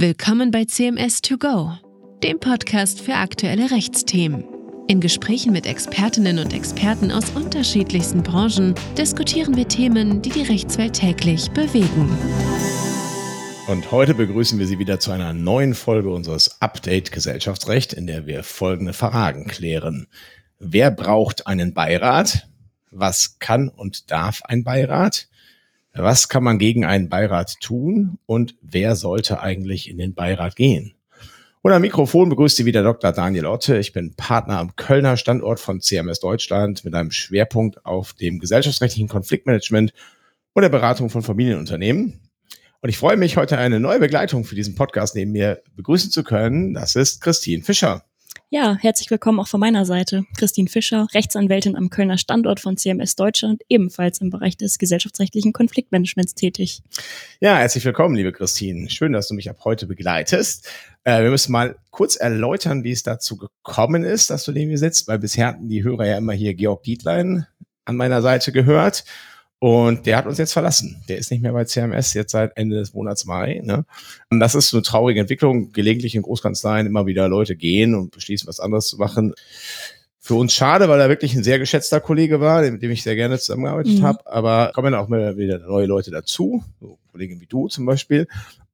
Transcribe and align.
Willkommen 0.00 0.52
bei 0.52 0.64
CMS 0.64 1.22
2 1.22 1.36
Go, 1.38 1.72
dem 2.22 2.38
Podcast 2.38 3.00
für 3.00 3.14
aktuelle 3.14 3.72
Rechtsthemen. 3.72 4.44
In 4.86 5.00
Gesprächen 5.00 5.52
mit 5.52 5.66
Expertinnen 5.66 6.38
und 6.38 6.52
Experten 6.52 7.10
aus 7.10 7.30
unterschiedlichsten 7.30 8.22
Branchen 8.22 8.76
diskutieren 8.96 9.56
wir 9.56 9.66
Themen, 9.66 10.22
die 10.22 10.30
die 10.30 10.44
Rechtswelt 10.44 10.92
täglich 10.92 11.50
bewegen. 11.50 12.16
Und 13.66 13.90
heute 13.90 14.14
begrüßen 14.14 14.60
wir 14.60 14.68
Sie 14.68 14.78
wieder 14.78 15.00
zu 15.00 15.10
einer 15.10 15.32
neuen 15.32 15.74
Folge 15.74 16.10
unseres 16.10 16.62
Update 16.62 17.10
Gesellschaftsrecht, 17.10 17.92
in 17.92 18.06
der 18.06 18.24
wir 18.24 18.44
folgende 18.44 18.92
Fragen 18.92 19.48
klären. 19.48 20.06
Wer 20.60 20.92
braucht 20.92 21.48
einen 21.48 21.74
Beirat? 21.74 22.46
Was 22.92 23.40
kann 23.40 23.68
und 23.68 24.12
darf 24.12 24.42
ein 24.44 24.62
Beirat? 24.62 25.27
Was 26.00 26.28
kann 26.28 26.44
man 26.44 26.58
gegen 26.58 26.84
einen 26.84 27.08
Beirat 27.08 27.60
tun 27.60 28.18
und 28.26 28.54
wer 28.62 28.94
sollte 28.94 29.40
eigentlich 29.40 29.90
in 29.90 29.98
den 29.98 30.14
Beirat 30.14 30.54
gehen? 30.54 30.94
Und 31.60 31.72
am 31.72 31.82
Mikrofon 31.82 32.28
begrüßt 32.28 32.56
Sie 32.56 32.66
wieder 32.66 32.84
Dr. 32.84 33.10
Daniel 33.10 33.46
Otte. 33.46 33.78
Ich 33.78 33.92
bin 33.92 34.14
Partner 34.14 34.58
am 34.58 34.76
Kölner 34.76 35.16
Standort 35.16 35.58
von 35.58 35.80
CMS 35.80 36.20
Deutschland 36.20 36.84
mit 36.84 36.94
einem 36.94 37.10
Schwerpunkt 37.10 37.84
auf 37.84 38.12
dem 38.12 38.38
gesellschaftsrechtlichen 38.38 39.08
Konfliktmanagement 39.08 39.92
und 40.52 40.62
der 40.62 40.68
Beratung 40.68 41.10
von 41.10 41.22
Familienunternehmen. 41.22 42.20
Und 42.80 42.88
ich 42.88 42.96
freue 42.96 43.16
mich, 43.16 43.36
heute 43.36 43.58
eine 43.58 43.80
neue 43.80 43.98
Begleitung 43.98 44.44
für 44.44 44.54
diesen 44.54 44.76
Podcast 44.76 45.16
neben 45.16 45.32
mir 45.32 45.62
begrüßen 45.74 46.12
zu 46.12 46.22
können. 46.22 46.74
Das 46.74 46.94
ist 46.94 47.20
Christine 47.20 47.64
Fischer. 47.64 48.04
Ja, 48.50 48.78
herzlich 48.80 49.10
willkommen 49.10 49.40
auch 49.40 49.46
von 49.46 49.60
meiner 49.60 49.84
Seite. 49.84 50.24
Christine 50.38 50.70
Fischer, 50.70 51.06
Rechtsanwältin 51.12 51.76
am 51.76 51.90
Kölner 51.90 52.16
Standort 52.16 52.60
von 52.60 52.78
CMS 52.78 53.14
Deutschland, 53.14 53.60
ebenfalls 53.68 54.22
im 54.22 54.30
Bereich 54.30 54.56
des 54.56 54.78
gesellschaftsrechtlichen 54.78 55.52
Konfliktmanagements 55.52 56.34
tätig. 56.34 56.82
Ja, 57.40 57.58
herzlich 57.58 57.84
willkommen, 57.84 58.14
liebe 58.14 58.32
Christine. 58.32 58.88
Schön, 58.88 59.12
dass 59.12 59.28
du 59.28 59.34
mich 59.34 59.50
ab 59.50 59.58
heute 59.64 59.86
begleitest. 59.86 60.66
Äh, 61.04 61.24
wir 61.24 61.30
müssen 61.30 61.52
mal 61.52 61.76
kurz 61.90 62.16
erläutern, 62.16 62.84
wie 62.84 62.92
es 62.92 63.02
dazu 63.02 63.36
gekommen 63.36 64.02
ist, 64.02 64.30
dass 64.30 64.44
du 64.44 64.52
neben 64.52 64.70
mir 64.70 64.78
sitzt, 64.78 65.08
weil 65.08 65.18
bisher 65.18 65.48
hatten 65.48 65.68
die 65.68 65.84
Hörer 65.84 66.06
ja 66.06 66.16
immer 66.16 66.32
hier 66.32 66.54
Georg 66.54 66.84
Dietlein 66.84 67.46
an 67.84 67.96
meiner 67.96 68.22
Seite 68.22 68.50
gehört. 68.50 69.04
Und 69.60 70.06
der 70.06 70.16
hat 70.16 70.26
uns 70.26 70.38
jetzt 70.38 70.52
verlassen. 70.52 71.02
Der 71.08 71.18
ist 71.18 71.32
nicht 71.32 71.42
mehr 71.42 71.52
bei 71.52 71.64
CMS, 71.64 72.14
jetzt 72.14 72.30
seit 72.30 72.56
Ende 72.56 72.76
des 72.76 72.94
Monats 72.94 73.24
Mai. 73.24 73.60
Ne? 73.64 73.84
Und 74.30 74.38
das 74.38 74.54
ist 74.54 74.72
eine 74.72 74.82
traurige 74.82 75.20
Entwicklung. 75.20 75.72
Gelegentlich 75.72 76.14
in 76.14 76.22
Großkanzleien 76.22 76.86
immer 76.86 77.06
wieder 77.06 77.28
Leute 77.28 77.56
gehen 77.56 77.94
und 77.96 78.12
beschließen, 78.12 78.46
was 78.46 78.60
anderes 78.60 78.86
zu 78.86 78.98
machen. 78.98 79.34
Für 80.20 80.34
uns 80.34 80.52
schade, 80.52 80.88
weil 80.88 81.00
er 81.00 81.08
wirklich 81.08 81.34
ein 81.34 81.42
sehr 81.42 81.58
geschätzter 81.58 82.00
Kollege 82.00 82.40
war, 82.40 82.62
mit 82.70 82.82
dem 82.82 82.90
ich 82.90 83.02
sehr 83.02 83.16
gerne 83.16 83.38
zusammengearbeitet 83.38 83.98
mhm. 83.98 84.02
habe. 84.02 84.26
Aber 84.26 84.70
kommen 84.74 84.94
auch 84.94 85.10
wieder 85.10 85.58
neue 85.58 85.86
Leute 85.86 86.12
dazu, 86.12 86.62
so 86.80 86.98
Kollegen 87.10 87.40
wie 87.40 87.46
du 87.46 87.66
zum 87.66 87.84
Beispiel. 87.84 88.28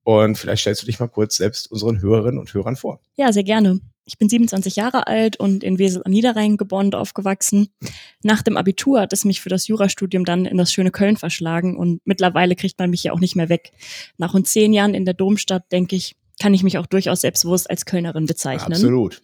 Und 0.05 0.37
vielleicht 0.37 0.61
stellst 0.61 0.83
du 0.83 0.87
dich 0.87 1.01
mal 1.01 1.09
kurz 1.09 1.37
selbst 1.37 1.71
unseren 1.73 2.01
Hörerinnen 2.01 2.39
und 2.39 2.53
Hörern 2.53 2.77
vor. 2.77 3.01
Ja, 3.17 3.33
sehr 3.33 3.43
gerne. 3.43 3.81
Ich 4.07 4.19
bin 4.19 4.29
27 4.29 4.77
Jahre 4.77 5.07
alt 5.07 5.39
und 5.39 5.65
in 5.65 5.79
Wesel 5.79 6.03
am 6.05 6.13
Niederrhein 6.13 6.59
geboren 6.59 6.87
und 6.87 6.95
aufgewachsen. 6.95 7.71
Nach 8.23 8.43
dem 8.43 8.59
Abitur 8.59 9.01
hat 9.01 9.15
es 9.15 9.25
mich 9.25 9.41
für 9.41 9.49
das 9.49 9.67
Jurastudium 9.67 10.27
dann 10.27 10.45
in 10.45 10.59
das 10.59 10.73
schöne 10.73 10.91
Köln 10.91 11.17
verschlagen 11.17 11.79
und 11.79 12.03
mittlerweile 12.05 12.55
kriegt 12.55 12.79
man 12.79 12.91
mich 12.91 13.05
ja 13.05 13.13
auch 13.13 13.21
nicht 13.21 13.35
mehr 13.35 13.49
weg. 13.49 13.73
Nach 14.19 14.35
rund 14.35 14.47
zehn 14.47 14.75
Jahren 14.75 14.93
in 14.93 15.07
der 15.07 15.15
Domstadt 15.15 15.73
denke 15.73 15.97
ich, 15.97 16.17
kann 16.41 16.53
ich 16.53 16.63
mich 16.63 16.79
auch 16.79 16.87
durchaus 16.87 17.21
selbstbewusst 17.21 17.71
als 17.71 17.87
Kölnerin 17.87 18.27
bezeichnen. 18.27 18.73
Absolut. 18.73 19.23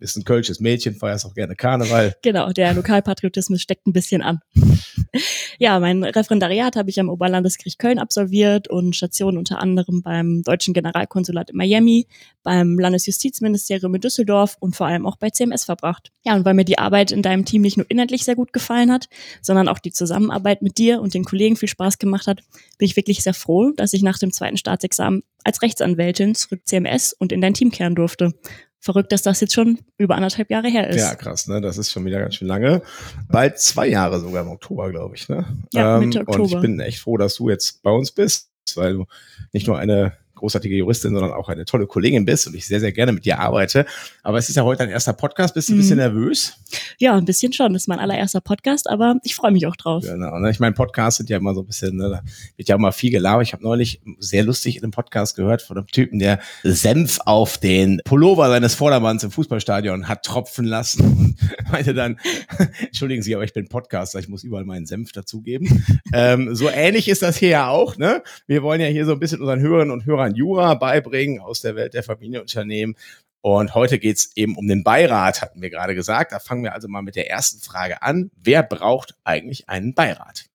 Ist 0.00 0.16
ein 0.16 0.24
kölsches 0.24 0.60
Mädchen, 0.60 0.96
feierst 0.96 1.24
auch 1.24 1.34
gerne 1.34 1.54
Karneval. 1.54 2.16
Genau, 2.22 2.52
der 2.52 2.74
Lokalpatriotismus 2.74 3.60
steckt 3.60 3.86
ein 3.86 3.92
bisschen 3.92 4.22
an. 4.22 4.40
ja, 5.58 5.78
mein 5.78 6.02
Referendariat 6.04 6.76
habe 6.76 6.90
ich 6.90 6.98
am 7.00 7.08
Oberlandesgericht 7.08 7.78
Köln 7.78 7.98
absolviert 7.98 8.68
und 8.68 8.96
Stationen 8.96 9.38
unter 9.38 9.60
anderem 9.60 10.02
beim 10.02 10.42
Deutschen 10.42 10.74
Generalkonsulat 10.74 11.50
in 11.50 11.56
Miami, 11.56 12.06
beim 12.42 12.78
Landesjustizministerium 12.78 13.94
in 13.94 14.00
Düsseldorf 14.00 14.56
und 14.60 14.76
vor 14.76 14.86
allem 14.86 15.06
auch 15.06 15.16
bei 15.16 15.30
CMS 15.30 15.64
verbracht. 15.64 16.10
Ja, 16.24 16.34
und 16.34 16.44
weil 16.44 16.54
mir 16.54 16.64
die 16.64 16.78
Arbeit 16.78 17.12
in 17.12 17.22
deinem 17.22 17.44
Team 17.44 17.62
nicht 17.62 17.76
nur 17.76 17.86
inhaltlich 17.88 18.24
sehr 18.24 18.36
gut 18.36 18.52
gefallen 18.52 18.90
hat, 18.92 19.08
sondern 19.40 19.68
auch 19.68 19.78
die 19.78 19.92
Zusammenarbeit 19.92 20.60
mit 20.60 20.76
dir 20.78 21.00
und 21.00 21.14
den 21.14 21.24
Kollegen 21.24 21.56
viel 21.56 21.68
Spaß 21.68 21.98
gemacht 21.98 22.26
hat, 22.26 22.40
bin 22.78 22.86
ich 22.86 22.96
wirklich 22.96 23.22
sehr 23.22 23.34
froh, 23.34 23.70
dass 23.76 23.92
ich 23.92 24.02
nach 24.02 24.18
dem 24.18 24.32
zweiten 24.32 24.56
Staatsexamen 24.56 25.22
als 25.48 25.62
Rechtsanwältin 25.62 26.34
zurück 26.34 26.60
CMS 26.64 27.14
und 27.14 27.32
in 27.32 27.40
dein 27.40 27.54
Team 27.54 27.70
kehren 27.70 27.94
durfte. 27.94 28.34
Verrückt, 28.80 29.10
dass 29.10 29.22
das 29.22 29.40
jetzt 29.40 29.54
schon 29.54 29.78
über 29.96 30.14
anderthalb 30.14 30.50
Jahre 30.50 30.68
her 30.68 30.88
ist. 30.88 31.00
Ja, 31.00 31.14
krass, 31.16 31.48
ne? 31.48 31.60
Das 31.60 31.78
ist 31.78 31.90
schon 31.90 32.04
wieder 32.04 32.20
ganz 32.20 32.36
schön 32.36 32.46
lange. 32.46 32.82
Bald 33.28 33.58
zwei 33.58 33.88
Jahre 33.88 34.20
sogar 34.20 34.44
im 34.44 34.50
Oktober, 34.50 34.90
glaube 34.90 35.16
ich, 35.16 35.28
ne? 35.28 35.46
Ja, 35.72 35.98
Mitte 35.98 36.20
Oktober. 36.20 36.36
Ähm, 36.36 36.42
und 36.42 36.52
ich 36.52 36.60
bin 36.60 36.80
echt 36.80 37.00
froh, 37.00 37.16
dass 37.16 37.36
du 37.36 37.48
jetzt 37.48 37.82
bei 37.82 37.90
uns 37.90 38.12
bist, 38.12 38.50
weil 38.76 38.92
du 38.92 39.06
nicht 39.52 39.66
nur 39.66 39.78
eine 39.78 40.12
großartige 40.38 40.76
Juristin, 40.76 41.12
sondern 41.12 41.32
auch 41.32 41.48
eine 41.48 41.64
tolle 41.64 41.86
Kollegin 41.86 42.24
bist 42.24 42.46
und 42.46 42.54
ich 42.54 42.66
sehr, 42.66 42.80
sehr 42.80 42.92
gerne 42.92 43.12
mit 43.12 43.24
dir 43.24 43.38
arbeite. 43.38 43.86
Aber 44.22 44.38
es 44.38 44.48
ist 44.48 44.56
ja 44.56 44.64
heute 44.64 44.78
dein 44.84 44.90
erster 44.90 45.12
Podcast. 45.12 45.54
Bist 45.54 45.68
du 45.68 45.74
ein 45.74 45.78
bisschen 45.78 45.96
mhm. 45.96 46.02
nervös? 46.02 46.54
Ja, 46.98 47.16
ein 47.16 47.24
bisschen 47.24 47.52
schon. 47.52 47.72
Das 47.72 47.82
ist 47.82 47.88
mein 47.88 47.98
allererster 47.98 48.40
Podcast, 48.40 48.88
aber 48.88 49.16
ich 49.22 49.34
freue 49.34 49.52
mich 49.52 49.66
auch 49.66 49.76
drauf. 49.76 50.04
Genau. 50.04 50.38
Ne? 50.38 50.50
Ich 50.50 50.60
meine, 50.60 50.74
Podcasts 50.74 51.18
sind 51.18 51.30
ja 51.30 51.36
immer 51.36 51.54
so 51.54 51.60
ein 51.60 51.66
bisschen, 51.66 51.96
ne, 51.96 52.08
da 52.08 52.22
wird 52.56 52.68
ja 52.68 52.76
immer 52.76 52.92
viel 52.92 53.10
gelabert. 53.10 53.46
Ich 53.46 53.52
habe 53.52 53.62
neulich 53.62 54.00
sehr 54.18 54.44
lustig 54.44 54.76
in 54.76 54.82
einem 54.82 54.92
Podcast 54.92 55.36
gehört 55.36 55.62
von 55.62 55.76
einem 55.76 55.86
Typen, 55.86 56.18
der 56.18 56.40
Senf 56.62 57.18
auf 57.24 57.58
den 57.58 58.00
Pullover 58.04 58.48
seines 58.48 58.74
Vordermanns 58.74 59.24
im 59.24 59.30
Fußballstadion 59.30 60.08
hat 60.08 60.24
tropfen 60.24 60.64
lassen 60.64 61.02
und 61.02 61.36
meinte 61.72 61.94
dann, 61.94 62.18
entschuldigen 62.80 63.22
Sie, 63.22 63.34
aber 63.34 63.44
ich 63.44 63.52
bin 63.52 63.68
Podcaster, 63.68 64.18
ich 64.18 64.28
muss 64.28 64.44
überall 64.44 64.64
meinen 64.64 64.86
Senf 64.86 65.12
dazugeben. 65.12 65.84
ähm, 66.12 66.54
so 66.54 66.68
ähnlich 66.68 67.08
ist 67.08 67.22
das 67.22 67.36
hier 67.36 67.48
ja 67.48 67.68
auch. 67.68 67.96
Ne? 67.96 68.22
Wir 68.46 68.62
wollen 68.62 68.80
ja 68.80 68.86
hier 68.86 69.06
so 69.06 69.12
ein 69.12 69.18
bisschen 69.18 69.40
unseren 69.40 69.60
Hörern 69.60 69.90
und 69.90 70.06
Hörern 70.06 70.27
Jura 70.34 70.74
beibringen 70.74 71.40
aus 71.40 71.60
der 71.60 71.76
Welt 71.76 71.94
der 71.94 72.02
Familienunternehmen. 72.02 72.96
Und 73.40 73.74
heute 73.74 73.98
geht 73.98 74.16
es 74.16 74.36
eben 74.36 74.56
um 74.56 74.66
den 74.66 74.82
Beirat, 74.82 75.42
hatten 75.42 75.62
wir 75.62 75.70
gerade 75.70 75.94
gesagt. 75.94 76.32
Da 76.32 76.40
fangen 76.40 76.64
wir 76.64 76.74
also 76.74 76.88
mal 76.88 77.02
mit 77.02 77.16
der 77.16 77.30
ersten 77.30 77.60
Frage 77.60 78.02
an. 78.02 78.30
Wer 78.36 78.62
braucht 78.62 79.14
eigentlich 79.24 79.68
einen 79.68 79.94
Beirat? 79.94 80.46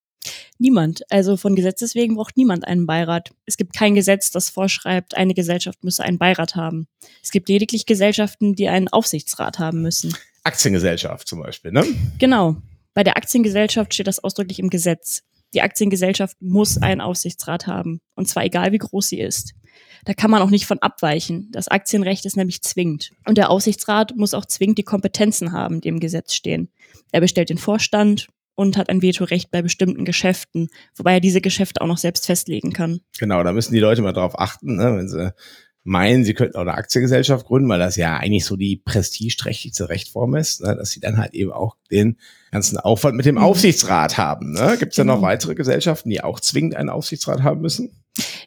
Niemand. 0.59 1.03
Also 1.09 1.37
von 1.37 1.55
Gesetzes 1.55 1.95
wegen 1.95 2.15
braucht 2.15 2.37
niemand 2.37 2.65
einen 2.67 2.85
Beirat. 2.85 3.31
Es 3.45 3.57
gibt 3.57 3.75
kein 3.75 3.95
Gesetz, 3.95 4.31
das 4.31 4.49
vorschreibt, 4.49 5.15
eine 5.17 5.33
Gesellschaft 5.33 5.83
müsse 5.83 6.03
einen 6.03 6.17
Beirat 6.17 6.55
haben. 6.55 6.87
Es 7.21 7.31
gibt 7.31 7.49
lediglich 7.49 7.85
Gesellschaften, 7.85 8.53
die 8.53 8.69
einen 8.69 8.87
Aufsichtsrat 8.87 9.59
haben 9.59 9.81
müssen. 9.81 10.15
Aktiengesellschaft 10.43 11.27
zum 11.27 11.41
Beispiel, 11.41 11.71
ne? 11.71 11.85
Genau. 12.19 12.57
Bei 12.93 13.03
der 13.03 13.17
Aktiengesellschaft 13.17 13.93
steht 13.93 14.07
das 14.07 14.23
ausdrücklich 14.23 14.59
im 14.59 14.69
Gesetz. 14.69 15.23
Die 15.53 15.61
Aktiengesellschaft 15.61 16.37
muss 16.41 16.81
einen 16.81 17.01
Aufsichtsrat 17.01 17.67
haben. 17.67 17.99
Und 18.15 18.27
zwar 18.27 18.43
egal, 18.43 18.71
wie 18.71 18.77
groß 18.77 19.07
sie 19.07 19.19
ist. 19.19 19.53
Da 20.05 20.13
kann 20.13 20.31
man 20.31 20.41
auch 20.41 20.49
nicht 20.49 20.65
von 20.65 20.79
abweichen. 20.79 21.49
Das 21.51 21.67
Aktienrecht 21.67 22.25
ist 22.25 22.37
nämlich 22.37 22.61
zwingend. 22.61 23.11
Und 23.25 23.37
der 23.37 23.49
Aufsichtsrat 23.49 24.15
muss 24.15 24.33
auch 24.33 24.45
zwingend 24.45 24.77
die 24.77 24.83
Kompetenzen 24.83 25.51
haben, 25.51 25.81
die 25.81 25.87
im 25.87 25.99
Gesetz 25.99 26.33
stehen. 26.33 26.69
Er 27.11 27.21
bestellt 27.21 27.49
den 27.49 27.57
Vorstand 27.57 28.27
und 28.55 28.77
hat 28.77 28.89
ein 28.89 29.01
Vetorecht 29.01 29.51
bei 29.51 29.61
bestimmten 29.61 30.05
Geschäften, 30.05 30.69
wobei 30.95 31.13
er 31.13 31.19
diese 31.19 31.41
Geschäfte 31.41 31.81
auch 31.81 31.87
noch 31.87 31.97
selbst 31.97 32.25
festlegen 32.25 32.71
kann. 32.71 33.01
Genau, 33.17 33.43
da 33.43 33.51
müssen 33.51 33.73
die 33.73 33.79
Leute 33.79 34.01
mal 34.01 34.13
drauf 34.13 34.37
achten, 34.39 34.75
ne, 34.75 34.95
wenn 34.95 35.09
sie 35.09 35.33
meinen, 35.83 36.23
sie 36.23 36.33
könnten 36.33 36.55
auch 36.55 36.61
eine 36.61 36.75
Aktiengesellschaft 36.75 37.45
gründen, 37.45 37.67
weil 37.67 37.79
das 37.79 37.97
ja 37.97 38.15
eigentlich 38.15 38.45
so 38.45 38.55
die 38.55 38.77
prestigeträchtigste 38.77 39.89
Rechtform 39.89 40.35
ist, 40.35 40.61
ne, 40.61 40.75
dass 40.75 40.91
sie 40.91 40.99
dann 40.99 41.17
halt 41.17 41.33
eben 41.33 41.51
auch 41.51 41.75
den 41.91 42.17
ganzen 42.51 42.77
Aufwand 42.77 43.17
mit 43.17 43.25
dem 43.25 43.35
mhm. 43.35 43.41
Aufsichtsrat 43.41 44.17
haben. 44.17 44.53
Ne? 44.53 44.77
Gibt 44.79 44.93
es 44.93 44.95
genau. 44.95 45.13
da 45.13 45.15
noch 45.15 45.21
genau. 45.21 45.27
weitere 45.27 45.55
Gesellschaften, 45.55 46.09
die 46.09 46.23
auch 46.23 46.39
zwingend 46.39 46.75
einen 46.75 46.89
Aufsichtsrat 46.89 47.43
haben 47.43 47.61
müssen? 47.61 47.91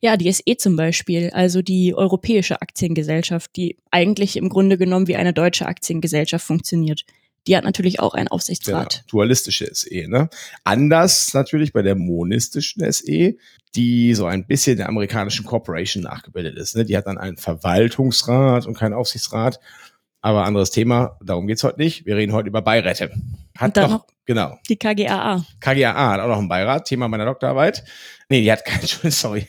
Ja, 0.00 0.16
die 0.16 0.30
SE 0.32 0.56
zum 0.56 0.76
Beispiel, 0.76 1.30
also 1.30 1.62
die 1.62 1.94
Europäische 1.94 2.62
Aktiengesellschaft, 2.62 3.50
die 3.56 3.76
eigentlich 3.90 4.36
im 4.36 4.48
Grunde 4.48 4.78
genommen 4.78 5.08
wie 5.08 5.16
eine 5.16 5.32
deutsche 5.32 5.66
Aktiengesellschaft 5.66 6.46
funktioniert 6.46 7.04
die 7.46 7.56
hat 7.56 7.64
natürlich 7.64 8.00
auch 8.00 8.14
einen 8.14 8.28
Aufsichtsrat. 8.28 8.90
Genau, 8.90 9.04
dualistische 9.08 9.72
SE, 9.72 10.08
ne? 10.08 10.28
Anders 10.64 11.32
natürlich 11.34 11.72
bei 11.72 11.82
der 11.82 11.94
monistischen 11.94 12.90
SE, 12.92 13.36
die 13.74 14.14
so 14.14 14.26
ein 14.26 14.46
bisschen 14.46 14.76
der 14.76 14.88
amerikanischen 14.88 15.44
Corporation 15.44 16.02
nachgebildet 16.02 16.56
ist. 16.56 16.76
Ne? 16.76 16.84
Die 16.84 16.96
hat 16.96 17.06
dann 17.06 17.18
einen 17.18 17.36
Verwaltungsrat 17.36 18.66
und 18.66 18.74
keinen 18.74 18.94
Aufsichtsrat. 18.94 19.60
Aber 20.22 20.44
anderes 20.44 20.70
Thema, 20.70 21.18
darum 21.22 21.46
geht's 21.46 21.62
heute 21.62 21.78
nicht. 21.78 22.06
Wir 22.06 22.16
reden 22.16 22.32
heute 22.32 22.48
über 22.48 22.62
Beiräte. 22.62 23.12
Hat 23.56 23.76
doch, 23.76 23.88
noch 23.88 24.06
genau. 24.24 24.58
Die 24.68 24.76
KGAA. 24.76 25.44
KGAA 25.60 26.12
hat 26.12 26.20
auch 26.20 26.28
noch 26.28 26.38
einen 26.38 26.48
Beirat, 26.48 26.86
Thema 26.86 27.08
meiner 27.08 27.24
Doktorarbeit. 27.24 27.84
Nee, 28.28 28.42
die 28.42 28.52
hat 28.52 28.64
keinen, 28.64 28.86
sorry. 29.10 29.46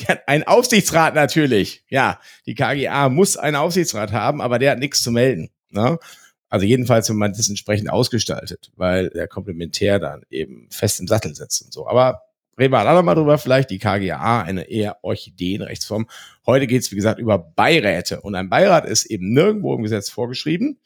die 0.00 0.06
hat 0.06 0.26
einen 0.28 0.44
Aufsichtsrat 0.44 1.14
natürlich. 1.14 1.84
Ja, 1.88 2.20
die 2.46 2.54
KGA 2.54 3.08
muss 3.08 3.36
einen 3.36 3.56
Aufsichtsrat 3.56 4.12
haben, 4.12 4.40
aber 4.40 4.58
der 4.58 4.72
hat 4.72 4.78
nichts 4.78 5.02
zu 5.02 5.10
melden. 5.10 5.50
Ne? 5.70 5.98
Also 6.48 6.66
jedenfalls, 6.66 7.08
wenn 7.08 7.16
man 7.16 7.32
das 7.32 7.48
entsprechend 7.48 7.88
ausgestaltet, 7.88 8.72
weil 8.76 9.08
der 9.08 9.26
Komplementär 9.26 9.98
dann 9.98 10.22
eben 10.28 10.68
fest 10.70 11.00
im 11.00 11.08
Sattel 11.08 11.34
sitzt 11.34 11.62
und 11.62 11.72
so. 11.72 11.88
Aber 11.88 12.24
reden 12.58 12.72
wir 12.72 12.80
alle 12.80 13.02
mal 13.02 13.14
drüber, 13.14 13.38
vielleicht 13.38 13.70
die 13.70 13.78
KGA, 13.78 14.42
eine 14.42 14.68
eher 14.68 14.98
Orchideenrechtsform. 15.02 16.06
Heute 16.44 16.66
geht 16.66 16.82
es, 16.82 16.90
wie 16.90 16.96
gesagt, 16.96 17.18
über 17.18 17.38
Beiräte. 17.38 18.20
Und 18.20 18.34
ein 18.34 18.50
Beirat 18.50 18.84
ist 18.84 19.06
eben 19.06 19.32
nirgendwo 19.32 19.74
im 19.74 19.82
Gesetz 19.82 20.10
vorgeschrieben. 20.10 20.78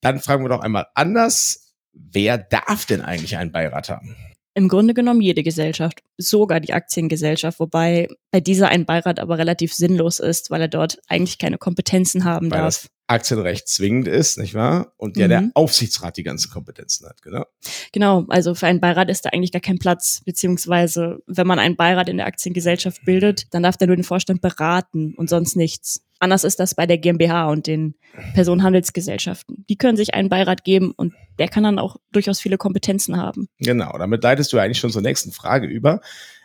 Dann 0.00 0.20
fragen 0.20 0.44
wir 0.44 0.50
doch 0.50 0.60
einmal 0.60 0.86
anders, 0.94 1.67
wer 2.12 2.38
darf 2.38 2.86
denn 2.86 3.02
eigentlich 3.02 3.36
einen 3.36 3.52
Beirat 3.52 3.88
haben? 3.88 4.16
Im 4.54 4.68
Grunde 4.68 4.92
genommen 4.92 5.20
jede 5.20 5.44
Gesellschaft, 5.44 6.02
sogar 6.16 6.58
die 6.58 6.72
Aktiengesellschaft, 6.72 7.60
wobei 7.60 8.08
bei 8.32 8.40
dieser 8.40 8.68
ein 8.68 8.86
Beirat 8.86 9.20
aber 9.20 9.38
relativ 9.38 9.72
sinnlos 9.72 10.18
ist, 10.18 10.50
weil 10.50 10.60
er 10.62 10.68
dort 10.68 10.98
eigentlich 11.06 11.38
keine 11.38 11.58
Kompetenzen 11.58 12.24
haben 12.24 12.50
Weil 12.50 12.58
darf. 12.58 12.66
das 12.82 12.88
Aktienrecht 13.06 13.68
zwingend 13.68 14.08
ist, 14.08 14.36
nicht 14.36 14.54
wahr? 14.54 14.92
Und 14.96 15.16
der, 15.16 15.28
der 15.28 15.42
Mhm. 15.42 15.52
Aufsichtsrat 15.54 16.16
die 16.16 16.24
ganzen 16.24 16.50
Kompetenzen 16.50 17.06
hat, 17.08 17.22
genau. 17.22 17.44
Genau, 17.92 18.24
also 18.28 18.54
für 18.56 18.66
einen 18.66 18.80
Beirat 18.80 19.08
ist 19.10 19.24
da 19.24 19.30
eigentlich 19.30 19.52
gar 19.52 19.62
kein 19.62 19.78
Platz, 19.78 20.22
beziehungsweise 20.24 21.20
wenn 21.26 21.46
man 21.46 21.58
einen 21.60 21.76
Beirat 21.76 22.08
in 22.08 22.16
der 22.16 22.26
Aktiengesellschaft 22.26 23.04
bildet, 23.04 23.46
dann 23.54 23.62
darf 23.62 23.76
der 23.76 23.86
nur 23.86 23.96
den 23.96 24.04
Vorstand 24.04 24.40
beraten 24.40 25.14
und 25.16 25.30
sonst 25.30 25.54
nichts. 25.56 26.02
Anders 26.20 26.44
ist 26.44 26.58
das 26.58 26.74
bei 26.74 26.86
der 26.86 26.98
GmbH 26.98 27.48
und 27.48 27.66
den 27.66 27.94
Personenhandelsgesellschaften. 28.34 29.64
Die 29.68 29.76
können 29.76 29.96
sich 29.96 30.14
einen 30.14 30.28
Beirat 30.28 30.64
geben 30.64 30.92
und 30.96 31.14
der 31.38 31.48
kann 31.48 31.62
dann 31.62 31.78
auch 31.78 31.96
durchaus 32.10 32.40
viele 32.40 32.58
Kompetenzen 32.58 33.16
haben. 33.16 33.48
Genau, 33.58 33.96
damit 33.96 34.22
leitest 34.22 34.52
du 34.52 34.58
eigentlich 34.58 34.78
schon 34.78 34.90
zur 34.90 35.02
nächsten 35.02 35.30
Frage 35.30 35.66
über. 35.66 36.00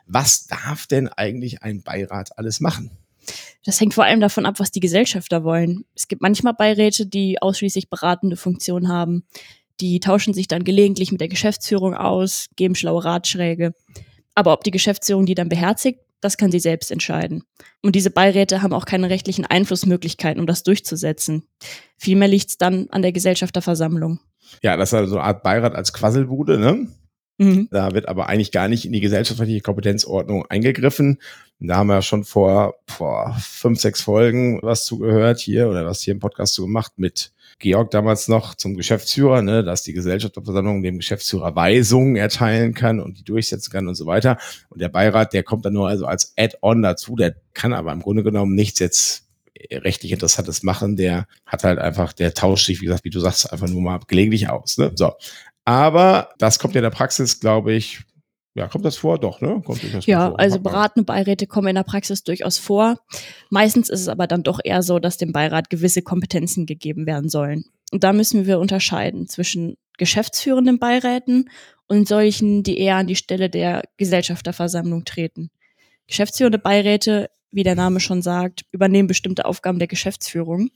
Was 0.05 0.45
darf 0.45 0.85
denn 0.85 1.07
eigentlich 1.07 1.63
ein 1.63 1.81
Beirat 1.81 2.37
alles 2.37 2.59
machen? 2.59 2.91
Das 3.65 3.79
hängt 3.79 3.93
vor 3.93 4.03
allem 4.03 4.19
davon 4.19 4.45
ab, 4.45 4.55
was 4.59 4.71
die 4.71 4.81
Gesellschafter 4.81 5.43
wollen. 5.43 5.85
Es 5.95 6.07
gibt 6.07 6.21
manchmal 6.21 6.53
Beiräte, 6.53 7.05
die 7.05 7.41
ausschließlich 7.41 7.89
beratende 7.89 8.35
Funktion 8.35 8.89
haben. 8.89 9.23
Die 9.79 9.99
tauschen 9.99 10.33
sich 10.33 10.47
dann 10.47 10.63
gelegentlich 10.63 11.11
mit 11.11 11.21
der 11.21 11.29
Geschäftsführung 11.29 11.95
aus, 11.95 12.49
geben 12.55 12.75
schlaue 12.75 13.03
Ratschläge. 13.03 13.73
Aber 14.35 14.53
ob 14.53 14.63
die 14.63 14.71
Geschäftsführung 14.71 15.25
die 15.25 15.35
dann 15.35 15.49
beherzigt, 15.49 15.99
das 16.23 16.37
kann 16.37 16.51
sie 16.51 16.59
selbst 16.59 16.91
entscheiden. 16.91 17.43
Und 17.81 17.95
diese 17.95 18.09
Beiräte 18.09 18.61
haben 18.61 18.73
auch 18.73 18.85
keine 18.85 19.09
rechtlichen 19.09 19.45
Einflussmöglichkeiten, 19.45 20.39
um 20.39 20.47
das 20.47 20.63
durchzusetzen. 20.63 21.43
Vielmehr 21.97 22.27
liegt 22.27 22.49
es 22.49 22.57
dann 22.57 22.87
an 22.89 23.01
der 23.01 23.11
Gesellschafterversammlung. 23.11 24.19
Ja, 24.61 24.77
das 24.77 24.89
ist 24.89 24.93
also 24.93 25.15
eine 25.17 25.25
Art 25.25 25.43
Beirat 25.43 25.75
als 25.75 25.93
Quasselbude, 25.93 26.57
ne? 26.57 26.87
Mhm. 27.37 27.67
Da 27.71 27.93
wird 27.93 28.07
aber 28.07 28.29
eigentlich 28.29 28.51
gar 28.51 28.67
nicht 28.67 28.85
in 28.85 28.93
die 28.93 28.99
gesellschaftliche 28.99 29.61
Kompetenzordnung 29.61 30.45
eingegriffen. 30.47 31.19
Da 31.59 31.77
haben 31.77 31.87
wir 31.87 31.95
ja 31.95 32.01
schon 32.01 32.23
vor, 32.23 32.75
vor 32.87 33.35
fünf, 33.39 33.79
sechs 33.79 34.01
Folgen 34.01 34.59
was 34.61 34.85
zugehört 34.85 35.39
hier 35.39 35.69
oder 35.69 35.85
was 35.85 36.01
hier 36.01 36.13
im 36.13 36.19
Podcast 36.19 36.53
zu 36.53 36.63
gemacht 36.63 36.93
mit 36.97 37.31
Georg 37.63 37.91
damals 37.91 38.27
noch 38.27 38.55
zum 38.55 38.75
Geschäftsführer, 38.75 39.41
ne, 39.41 39.63
dass 39.63 39.83
die 39.83 39.93
Gesellschafterversammlung 39.93 40.83
dem 40.83 40.97
Geschäftsführer 40.97 41.55
Weisungen 41.55 42.17
erteilen 42.17 42.73
kann 42.73 42.99
und 42.99 43.17
die 43.17 43.23
durchsetzen 43.23 43.71
kann 43.71 43.87
und 43.87 43.95
so 43.95 44.05
weiter. 44.05 44.37
Und 44.69 44.81
der 44.81 44.89
Beirat, 44.89 45.33
der 45.33 45.43
kommt 45.43 45.65
dann 45.65 45.73
nur 45.73 45.87
also 45.87 46.05
als 46.05 46.33
Add-on 46.37 46.81
dazu, 46.81 47.15
der 47.15 47.35
kann 47.53 47.73
aber 47.73 47.93
im 47.93 48.01
Grunde 48.01 48.21
genommen 48.21 48.53
nichts 48.53 48.79
jetzt 48.79 49.29
rechtlich 49.71 50.11
Interessantes 50.11 50.61
machen. 50.63 50.97
Der 50.97 51.25
hat 51.45 51.63
halt 51.63 51.79
einfach, 51.79 52.11
der 52.11 52.33
tauscht 52.33 52.65
sich, 52.65 52.81
wie 52.81 52.85
gesagt, 52.85 53.05
wie 53.05 53.09
du 53.09 53.21
sagst, 53.21 53.51
einfach 53.51 53.69
nur 53.69 53.81
mal 53.81 53.99
gelegentlich 54.07 54.49
aus. 54.49 54.77
Ne? 54.77 54.91
So. 54.95 55.13
Aber 55.63 56.29
das 56.39 56.59
kommt 56.59 56.75
ja 56.75 56.79
in 56.79 56.83
der 56.83 56.89
Praxis, 56.89 57.39
glaube 57.39 57.71
ich, 57.71 58.01
ja, 58.55 58.67
kommt 58.67 58.85
das 58.85 58.97
vor? 58.97 59.19
Doch, 59.19 59.41
ne? 59.41 59.61
Kommt 59.65 59.81
durchaus 59.81 60.05
Ja, 60.05 60.29
vor. 60.29 60.39
also 60.39 60.59
beratende 60.59 61.05
Beiräte 61.05 61.47
kommen 61.47 61.69
in 61.69 61.75
der 61.75 61.83
Praxis 61.83 62.23
durchaus 62.23 62.57
vor. 62.57 62.97
Meistens 63.49 63.89
ist 63.89 64.01
es 64.01 64.07
aber 64.07 64.27
dann 64.27 64.43
doch 64.43 64.59
eher 64.63 64.83
so, 64.83 64.99
dass 64.99 65.17
dem 65.17 65.31
Beirat 65.31 65.69
gewisse 65.69 66.01
Kompetenzen 66.03 66.65
gegeben 66.65 67.05
werden 67.07 67.29
sollen. 67.29 67.65
Und 67.91 68.03
da 68.03 68.13
müssen 68.13 68.45
wir 68.45 68.59
unterscheiden 68.59 69.27
zwischen 69.27 69.77
geschäftsführenden 69.97 70.79
Beiräten 70.79 71.49
und 71.87 72.07
solchen, 72.07 72.63
die 72.63 72.77
eher 72.79 72.95
an 72.97 73.07
die 73.07 73.15
Stelle 73.15 73.49
der 73.49 73.83
Gesellschafterversammlung 73.97 75.03
treten. 75.05 75.49
Geschäftsführende 76.07 76.59
Beiräte, 76.59 77.29
wie 77.53 77.63
der 77.63 77.75
Name 77.75 77.99
schon 77.99 78.21
sagt, 78.21 78.65
übernehmen 78.71 79.07
bestimmte 79.07 79.45
Aufgaben 79.45 79.79
der 79.79 79.87
Geschäftsführung. 79.87 80.69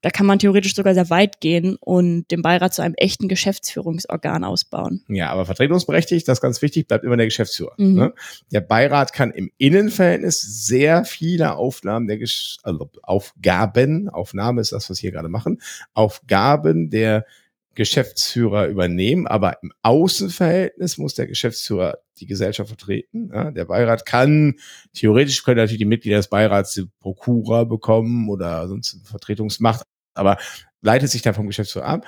Da 0.00 0.10
kann 0.10 0.26
man 0.26 0.38
theoretisch 0.38 0.74
sogar 0.74 0.94
sehr 0.94 1.10
weit 1.10 1.40
gehen 1.40 1.76
und 1.80 2.30
den 2.30 2.42
Beirat 2.42 2.74
zu 2.74 2.82
einem 2.82 2.94
echten 2.96 3.28
Geschäftsführungsorgan 3.28 4.44
ausbauen. 4.44 5.04
Ja, 5.08 5.30
aber 5.30 5.46
vertretungsberechtigt, 5.46 6.26
das 6.26 6.38
ist 6.38 6.42
ganz 6.42 6.62
wichtig, 6.62 6.88
bleibt 6.88 7.04
immer 7.04 7.16
der 7.16 7.26
Geschäftsführer. 7.26 7.74
Mhm. 7.76 7.94
Ne? 7.94 8.14
Der 8.50 8.60
Beirat 8.60 9.12
kann 9.12 9.30
im 9.30 9.50
Innenverhältnis 9.58 10.40
sehr 10.40 11.04
viele 11.04 11.56
Aufnahmen 11.56 12.06
der 12.06 12.18
Gesch 12.18 12.56
also 12.62 12.90
Aufgaben, 13.02 14.08
Aufnahme 14.08 14.60
ist 14.60 14.72
das, 14.72 14.88
was 14.90 14.98
wir 14.98 15.10
hier 15.10 15.12
gerade 15.12 15.28
machen, 15.28 15.60
Aufgaben 15.94 16.90
der 16.90 17.26
Geschäftsführer 17.74 18.66
übernehmen, 18.66 19.26
aber 19.26 19.62
im 19.62 19.72
Außenverhältnis 19.82 20.98
muss 20.98 21.14
der 21.14 21.26
Geschäftsführer 21.26 21.98
die 22.18 22.26
Gesellschaft 22.26 22.68
vertreten. 22.68 23.30
Ja? 23.32 23.50
Der 23.50 23.64
Beirat 23.64 24.04
kann, 24.06 24.56
theoretisch 24.92 25.42
können 25.42 25.56
natürlich 25.56 25.78
die 25.78 25.86
Mitglieder 25.86 26.18
des 26.18 26.28
Beirats 26.28 26.74
die 26.74 26.86
Prokura 27.00 27.64
bekommen 27.64 28.28
oder 28.28 28.68
sonst 28.68 29.00
Vertretungsmacht, 29.04 29.86
aber 30.14 30.36
leitet 30.82 31.10
sich 31.10 31.22
dann 31.22 31.34
vom 31.34 31.46
Geschäftsführer 31.46 31.86
ab. 31.86 32.06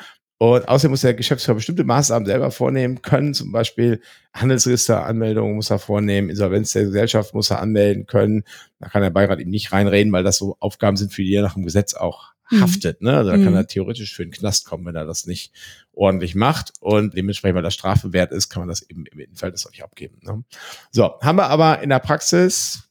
Und 0.53 0.69
außerdem 0.69 0.91
muss 0.91 1.01
der 1.01 1.15
Geschäftsführer 1.15 1.55
bestimmte 1.57 1.85
Maßnahmen 1.85 2.27
selber 2.27 2.51
vornehmen 2.51 3.01
können, 3.03 3.33
zum 3.35 3.51
Beispiel 3.53 4.01
Handelsregisteranmeldungen 4.35 5.55
muss 5.55 5.71
er 5.71 5.79
vornehmen, 5.79 6.29
Insolvenz 6.31 6.73
der 6.73 6.85
Gesellschaft 6.85 7.35
muss 7.35 7.51
er 7.51 7.61
anmelden 7.61 8.07
können. 8.07 8.45
Da 8.79 8.89
kann 8.89 9.03
der 9.03 9.11
Beirat 9.11 9.41
ihm 9.41 9.51
nicht 9.51 9.73
reinreden, 9.73 10.13
weil 10.13 10.23
das 10.25 10.37
so 10.37 10.57
Aufgaben 10.61 10.97
sind, 10.97 11.13
für 11.13 11.23
die 11.23 11.35
er 11.35 11.43
nach 11.43 11.55
dem 11.55 11.65
Gesetz 11.65 11.95
auch 11.95 12.33
Mhm. 12.51 12.61
haftet. 12.61 13.01
Ne? 13.01 13.17
Also 13.17 13.31
da 13.31 13.37
kann 13.39 13.53
Mhm. 13.53 13.57
er 13.57 13.67
theoretisch 13.67 14.15
für 14.15 14.23
den 14.23 14.33
Knast 14.33 14.67
kommen, 14.67 14.85
wenn 14.85 14.95
er 14.97 15.07
das 15.07 15.27
nicht 15.27 15.53
ordentlich 15.93 16.35
macht. 16.35 16.73
Und 16.81 17.15
dementsprechend, 17.17 17.57
weil 17.57 17.63
das 17.63 17.73
Strafe 17.73 18.13
wert 18.13 18.33
ist, 18.33 18.51
kann 18.51 18.61
man 18.61 18.69
das 18.69 18.83
eben 18.83 19.07
im 19.07 19.19
Innenverhältnis 19.19 19.67
auch 19.67 19.71
nicht 19.71 19.83
abgeben. 19.83 20.19
Ne? 20.23 20.45
So, 20.91 21.15
haben 21.23 21.39
wir 21.39 21.47
aber 21.49 21.81
in 21.81 21.89
der 21.89 22.01
Praxis. 22.01 22.83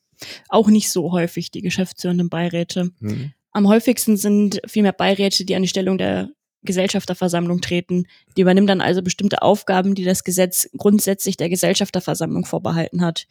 Auch 0.49 0.69
nicht 0.69 0.89
so 0.91 1.11
häufig 1.11 1.51
die 1.51 1.61
geschäftsführenden 1.61 2.29
Beiräte. 2.29 2.89
Hm, 2.99 3.31
Am 3.51 3.67
häufigsten 3.67 4.17
sind 4.17 4.59
vielmehr 4.65 4.93
Beiräte, 4.93 5.45
die 5.45 5.55
an 5.55 5.61
die 5.61 5.67
Stellung 5.67 5.99
der 5.99 6.29
Gesellschafterversammlung 6.63 7.61
treten. 7.61 8.07
Die 8.37 8.41
übernehmen 8.41 8.67
dann 8.67 8.81
also 8.81 9.01
bestimmte 9.01 9.41
Aufgaben, 9.41 9.95
die 9.95 10.03
das 10.03 10.23
Gesetz 10.23 10.69
grundsätzlich 10.77 11.37
der 11.37 11.49
Gesellschafterversammlung 11.49 12.45
vorbehalten 12.45 13.01
hat. 13.01 13.27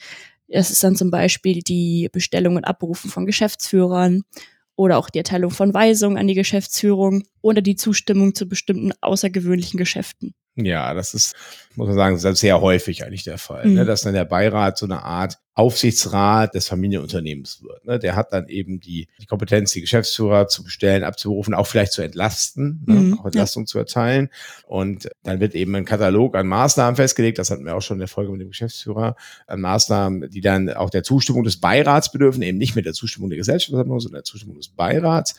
Das 0.49 0.71
ist 0.71 0.85
dann 0.85 0.97
zum 0.97 1.11
Beispiel 1.11 1.61
die 1.61 2.09
Bestellung 2.13 2.57
und 2.57 2.65
Abberufen 2.65 3.11
von 3.11 3.27
Geschäftsführern 3.27 4.23
oder 4.77 4.99
auch 4.99 5.11
die 5.11 5.19
Erteilung 5.19 5.51
von 5.51 5.73
Weisungen 5.73 6.19
an 6.19 6.27
die 6.27 6.35
Geschäftsführung 6.35 7.25
oder 7.41 7.63
die 7.63 7.77
Zustimmung 7.77 8.35
zu 8.35 8.47
bestimmten 8.47 8.93
außergewöhnlichen 9.01 9.79
Geschäften. 9.79 10.35
Ja, 10.55 10.93
das 10.93 11.15
ist, 11.15 11.35
muss 11.77 11.89
man 11.89 11.97
sagen, 11.97 12.19
sehr- 12.37 12.61
häufig 12.61 13.05
eigentlich 13.05 13.25
der 13.25 13.39
Fall, 13.39 13.67
Mhm. 13.67 13.75
ne? 13.75 13.85
dass 13.87 14.03
dann 14.03 14.13
der 14.13 14.27
Beirat 14.27 14.77
so 14.77 14.85
eine 14.87 15.03
Art 15.03 15.39
Aufsichtsrat 15.55 16.55
des 16.55 16.69
Familienunternehmens 16.69 17.63
wird. 17.63 17.85
Ne? 17.87 17.99
Der 17.99 18.17
hat 18.17 18.33
dann 18.33 18.49
eben 18.49 18.79
die, 18.81 19.09
die 19.21 19.27
Kompetenz, 19.27 19.73
die 19.73 19.81
Geschäftsführer 19.81 20.49
zu 20.49 20.63
bestellen, 20.65 21.05
abzuberufen, 21.05 21.55
auch 21.55 21.67
vielleicht 21.67 21.93
zu 21.93 22.03
entlasten, 22.03 22.83
ne? 22.87 22.95
Mhm, 22.95 23.19
auch 23.21 23.25
Entlastung 23.27 23.67
zu 23.67 23.79
erteilen. 23.79 24.29
Und 24.67 25.09
dann 25.25 25.41
wird 25.41 25.55
eben 25.55 25.75
ein 25.75 25.85
Katalog 25.85 26.37
an 26.37 26.47
Maßnahmen 26.47 26.97
festgelegt, 26.97 27.39
das 27.39 27.51
hatten 27.51 27.65
wir 27.65 27.75
auch 27.77 27.83
schon 27.83 27.97
in 27.97 28.01
der 28.01 28.09
Folge 28.09 28.33
mit 28.33 28.41
dem 28.43 28.49
Geschäftsführer, 28.49 29.17
an 29.47 29.61
Maßnahmen, 29.61 30.31
die 30.31 30.41
dann 30.43 30.71
auch 30.71 30.91
der 30.91 31.03
Zustimmung 31.03 31.45
des 31.45 31.59
Beirats 31.61 32.13
bedürfen, 32.13 32.43
eben 32.43 32.59
nicht 32.59 32.77
mit 32.77 32.85
der 32.87 32.93
Zustimmung 32.95 33.29
der 33.31 33.39
Gesellschaftsversammlung, 33.39 34.01
sondern 34.01 34.21
der 34.21 34.25
Zustimmung 34.25 34.57
des 34.57 34.69
Beirats. 34.69 35.35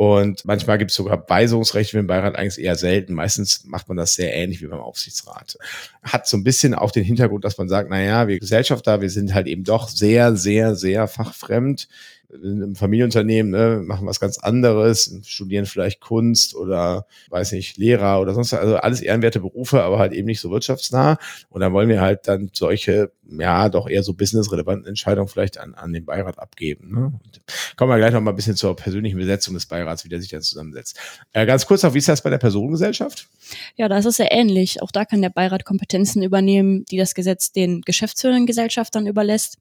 Und 0.00 0.46
manchmal 0.46 0.78
gibt 0.78 0.92
es 0.92 0.96
sogar 0.96 1.28
Weisungsrechte 1.28 1.90
für 1.90 1.98
den 1.98 2.06
Beirat, 2.06 2.34
eigentlich 2.34 2.64
eher 2.64 2.76
selten. 2.76 3.12
Meistens 3.12 3.66
macht 3.66 3.86
man 3.88 3.98
das 3.98 4.14
sehr 4.14 4.34
ähnlich 4.34 4.62
wie 4.62 4.66
beim 4.66 4.80
Aufsichtsrat. 4.80 5.58
Hat 6.02 6.26
so 6.26 6.38
ein 6.38 6.42
bisschen 6.42 6.72
auch 6.72 6.90
den 6.90 7.04
Hintergrund, 7.04 7.44
dass 7.44 7.58
man 7.58 7.68
sagt, 7.68 7.90
na 7.90 8.00
ja, 8.00 8.26
wir 8.26 8.40
Gesellschafter, 8.40 9.02
wir 9.02 9.10
sind 9.10 9.34
halt 9.34 9.46
eben 9.46 9.62
doch 9.62 9.90
sehr, 9.90 10.36
sehr, 10.36 10.74
sehr 10.74 11.06
fachfremd. 11.06 11.86
Im 12.32 12.76
Familienunternehmen 12.76 13.50
ne, 13.50 13.82
machen 13.84 14.06
was 14.06 14.20
ganz 14.20 14.38
anderes, 14.38 15.18
studieren 15.24 15.66
vielleicht 15.66 16.00
Kunst 16.00 16.54
oder 16.54 17.06
weiß 17.28 17.52
nicht, 17.52 17.76
Lehrer 17.76 18.20
oder 18.20 18.34
sonst. 18.34 18.54
Also 18.54 18.76
alles 18.76 19.00
ehrenwerte 19.00 19.40
Berufe, 19.40 19.82
aber 19.82 19.98
halt 19.98 20.12
eben 20.12 20.26
nicht 20.26 20.40
so 20.40 20.50
wirtschaftsnah. 20.50 21.18
Und 21.48 21.60
dann 21.60 21.72
wollen 21.72 21.88
wir 21.88 22.00
halt 22.00 22.28
dann 22.28 22.50
solche, 22.52 23.10
ja, 23.28 23.68
doch 23.68 23.88
eher 23.88 24.02
so 24.02 24.14
businessrelevanten 24.14 24.86
Entscheidungen 24.86 25.28
vielleicht 25.28 25.58
an, 25.58 25.74
an 25.74 25.92
den 25.92 26.04
Beirat 26.04 26.38
abgeben. 26.38 26.92
Ne? 26.92 27.06
Und 27.06 27.40
kommen 27.76 27.90
wir 27.90 27.98
gleich 27.98 28.12
noch 28.12 28.20
mal 28.20 28.30
ein 28.30 28.36
bisschen 28.36 28.56
zur 28.56 28.76
persönlichen 28.76 29.18
Besetzung 29.18 29.54
des 29.54 29.66
Beirats, 29.66 30.04
wie 30.04 30.08
der 30.08 30.20
sich 30.20 30.30
dann 30.30 30.42
zusammensetzt. 30.42 30.98
Äh, 31.32 31.46
ganz 31.46 31.66
kurz 31.66 31.82
noch, 31.82 31.94
wie 31.94 31.98
ist 31.98 32.08
das 32.08 32.22
bei 32.22 32.30
der 32.30 32.38
Personengesellschaft? 32.38 33.28
Ja, 33.76 33.88
da 33.88 33.98
ist 33.98 34.10
sehr 34.16 34.32
ähnlich. 34.32 34.82
Auch 34.82 34.92
da 34.92 35.04
kann 35.04 35.22
der 35.22 35.30
Beirat 35.30 35.64
Kompetenzen 35.64 36.22
übernehmen, 36.22 36.84
die 36.90 36.96
das 36.96 37.14
Gesetz 37.14 37.50
den 37.52 37.80
geschäftsführenden 37.82 38.46
Gesellschaftern 38.46 39.06
überlässt 39.06 39.58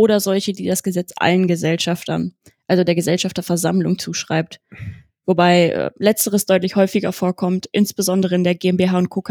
oder 0.00 0.18
solche, 0.18 0.54
die 0.54 0.66
das 0.66 0.82
Gesetz 0.82 1.12
allen 1.16 1.46
Gesellschaftern, 1.46 2.32
also 2.66 2.84
der 2.84 2.94
Gesellschafterversammlung 2.94 3.98
zuschreibt. 3.98 4.58
Wobei 5.26 5.68
äh, 5.68 5.90
letzteres 5.98 6.46
deutlich 6.46 6.74
häufiger 6.74 7.12
vorkommt, 7.12 7.68
insbesondere 7.70 8.34
in 8.34 8.42
der 8.42 8.54
GmbH 8.54 8.96
und 8.96 9.10
Co. 9.10 9.22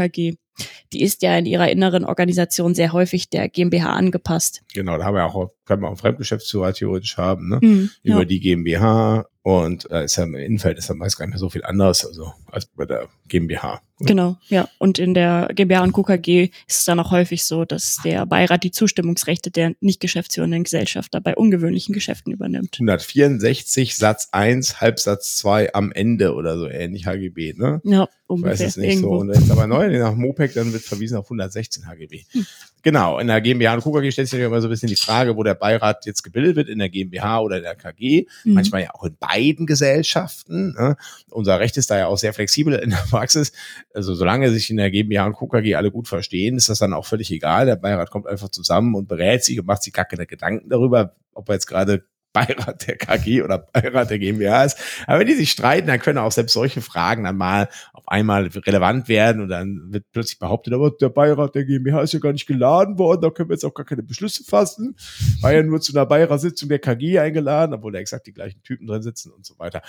Die 0.92 1.02
ist 1.02 1.22
ja 1.22 1.38
in 1.38 1.46
ihrer 1.46 1.70
inneren 1.70 2.04
Organisation 2.04 2.74
sehr 2.74 2.94
häufig 2.94 3.30
der 3.30 3.48
GmbH 3.48 3.94
angepasst. 3.94 4.64
Genau, 4.74 4.98
da 4.98 5.06
haben 5.06 5.16
wir 5.16 5.26
auch, 5.26 5.52
können 5.66 5.82
wir 5.82 5.88
auch 5.88 5.92
einen 5.92 5.98
Fremdgeschäftsführer 5.98 6.74
theoretisch 6.74 7.18
haben, 7.18 7.50
ne? 7.50 7.60
Mhm, 7.62 7.90
über 8.04 8.20
ja. 8.20 8.26
die 8.26 8.40
GmbH 8.40 9.26
und 9.42 9.88
da 9.90 10.02
ist 10.02 10.16
ja 10.16 10.26
im 10.26 10.36
Innenfeld 10.36 10.78
ist 10.78 10.90
ja 10.90 10.96
meist 10.96 11.18
gar 11.18 11.26
nicht 11.26 11.34
mehr 11.34 11.40
so 11.40 11.50
viel 11.50 11.64
anders, 11.64 12.06
also 12.06 12.34
als 12.52 12.66
bei 12.66 12.86
der 12.86 13.08
GmbH. 13.28 13.82
Genau, 14.02 14.38
ja. 14.48 14.70
Und 14.78 15.00
in 15.00 15.14
der 15.14 15.50
GmbH 15.54 15.84
und 15.84 15.94
KKG 15.94 16.52
ist 16.68 16.80
es 16.80 16.86
dann 16.86 17.00
auch 17.00 17.12
häufig 17.12 17.44
so, 17.44 17.66
dass 17.66 17.98
der 18.04 18.26
Beirat 18.26 18.64
die 18.64 18.72
Zustimmungsrechte 18.72 19.52
der 19.52 19.74
nicht 19.80 20.00
geschäftsführenden 20.00 20.64
Gesellschafter 20.64 21.20
bei 21.20 21.36
ungewöhnlichen 21.36 21.94
Geschäften 21.94 22.32
übernimmt. 22.32 22.76
164 22.76 23.96
Satz 23.96 24.30
1, 24.32 24.82
Halbsatz 24.82 25.38
2 25.38 25.74
am 25.74 25.92
Ende 25.92 26.34
oder 26.34 26.58
so 26.58 26.68
ähnlich 26.68 27.08
HGB, 27.08 27.54
ne? 27.54 27.82
Ja, 27.84 28.08
Ich 28.30 28.34
ungefähr. 28.36 28.52
weiß 28.52 28.62
es 28.62 28.78
nicht 28.78 28.90
irgendwo. 28.90 29.16
so. 29.16 29.22
Und 29.22 29.34
jetzt 29.34 29.50
aber 29.50 29.66
neu 29.66 29.90
nach 29.98 30.14
Mopec, 30.14 30.54
dann 30.54 30.72
wird 30.72 30.84
verwiesen 30.84 31.18
auf 31.18 31.26
116 31.26 31.88
HGB. 31.88 32.26
Hm. 32.30 32.46
Genau, 32.84 33.18
in 33.18 33.26
der 33.26 33.42
GmbH 33.42 33.74
und 33.74 33.82
KKG 33.84 34.12
stellt 34.12 34.28
sich 34.28 34.40
immer 34.40 34.62
so 34.62 34.68
ein 34.68 34.70
bisschen 34.70 34.88
die 34.88 34.96
Frage, 34.96 35.36
wo 35.36 35.42
der 35.42 35.56
Beirat 35.56 36.06
jetzt 36.06 36.22
gebildet 36.22 36.56
wird, 36.56 36.70
in 36.70 36.78
der 36.78 36.90
GmbH 36.90 37.40
oder 37.40 37.58
in 37.58 37.64
der 37.64 37.74
KG. 37.76 38.28
Mhm. 38.44 38.54
Manchmal 38.54 38.84
ja 38.84 38.94
auch 38.94 39.04
in 39.04 39.18
beiden 39.20 39.66
Gesellschaften. 39.66 40.76
Ne? 40.78 40.96
Unser 41.32 41.60
Recht 41.60 41.76
ist 41.78 41.90
da 41.90 41.98
ja 41.98 42.06
auch 42.06 42.20
sehr 42.20 42.34
flexibel 42.34 42.76
in 42.76 42.92
der 42.92 43.04
Praxis. 43.10 43.52
Also 43.96 44.14
solange 44.14 44.52
sich 44.52 44.70
in 44.70 44.78
der 44.78 44.92
GmbH 44.92 45.26
und 45.26 45.36
KKG 45.36 45.74
alle 45.74 45.90
gut 45.90 46.08
verstehen, 46.08 46.56
ist 46.56 46.70
das 46.70 46.78
dann 46.78 46.94
auch 46.94 47.08
völlig 47.08 47.32
egal. 47.32 47.66
Der 47.66 47.78
Beirat 47.78 48.12
kommt 48.12 48.28
einfach 48.28 48.50
zusammen 48.50 48.94
und 48.94 49.08
berät 49.08 49.44
sich 49.44 49.60
und 49.60 49.66
macht 49.66 49.82
sich 49.82 49.92
gar 49.92 50.06
keine 50.06 50.28
Gedanken 50.28 50.70
darüber, 50.70 51.16
ob 51.34 51.50
er 51.50 51.56
jetzt 51.56 51.66
gerade 51.66 52.04
Beirat 52.34 52.88
der 52.88 52.98
KG 52.98 53.42
oder 53.42 53.58
Beirat 53.58 54.10
der 54.10 54.20
GmbH 54.20 54.66
ist. 54.66 54.78
Aber 55.08 55.20
wenn 55.20 55.28
die 55.28 55.34
sich 55.34 55.52
streiten, 55.52 55.88
dann 55.88 56.00
können 56.00 56.20
auch 56.20 56.32
selbst 56.32 56.54
solche 56.54 56.82
Fragen 56.82 57.24
dann 57.24 57.38
mal 57.38 57.70
auf 57.94 58.08
einmal 58.08 58.48
relevant 58.48 59.08
werden 59.08 59.42
und 59.42 59.50
dann 59.50 59.92
wird 59.92 60.06
plötzlich 60.12 60.40
behauptet, 60.40 60.74
aber 60.74 60.92
der 60.92 61.10
Beirat 61.10 61.56
der 61.56 61.66
GmbH 61.66 62.02
ist 62.02 62.14
ja 62.14 62.20
gar 62.20 62.34
nicht 62.34 62.48
geladen 62.48 62.98
worden, 62.98 63.22
da 63.22 63.30
können 63.30 63.50
wir 63.50 63.56
jetzt 63.56 63.66
auch 63.66 63.74
gar 63.74 63.86
keine 63.86 64.04
Beschlüsse 64.04 64.44
fassen. 64.44 64.96
War 65.42 65.54
ja 65.54 65.64
nur 65.64 65.82
zu 65.82 65.94
einer 65.94 66.06
Beiratssitzung 66.06 66.70
der 66.70 66.80
KG 66.80 67.20
eingeladen, 67.20 67.74
obwohl 67.74 67.92
da 67.92 68.00
exakt 68.00 68.28
die 68.28 68.34
gleichen 68.34 68.62
Typen 68.64 68.88
drin 68.88 69.02
sitzen 69.02 69.32
und 69.32 69.46
so 69.46 69.58
weiter. 69.58 69.82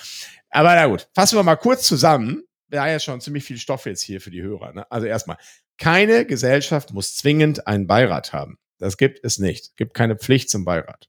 Aber 0.51 0.75
na 0.75 0.87
gut, 0.87 1.09
fassen 1.15 1.39
wir 1.39 1.43
mal 1.43 1.57
kurz 1.57 1.87
zusammen. 1.87 2.45
Haben 2.73 2.89
ja 2.89 3.01
schon 3.01 3.21
ziemlich 3.21 3.45
viel 3.45 3.59
Stoff 3.59 3.85
jetzt 3.87 4.03
hier 4.03 4.21
für 4.21 4.31
die 4.31 4.43
Hörer. 4.43 4.73
Ne? 4.73 4.91
Also 4.91 5.07
erstmal, 5.07 5.37
keine 5.77 6.25
Gesellschaft 6.25 6.93
muss 6.93 7.17
zwingend 7.17 7.67
einen 7.67 7.87
Beirat 7.87 8.33
haben. 8.33 8.59
Das 8.79 8.97
gibt 8.97 9.21
es 9.25 9.39
nicht. 9.39 9.65
Es 9.65 9.77
gibt 9.77 9.95
keine 9.95 10.17
Pflicht 10.17 10.51
zum 10.51 10.65
Beirat. 10.65 11.09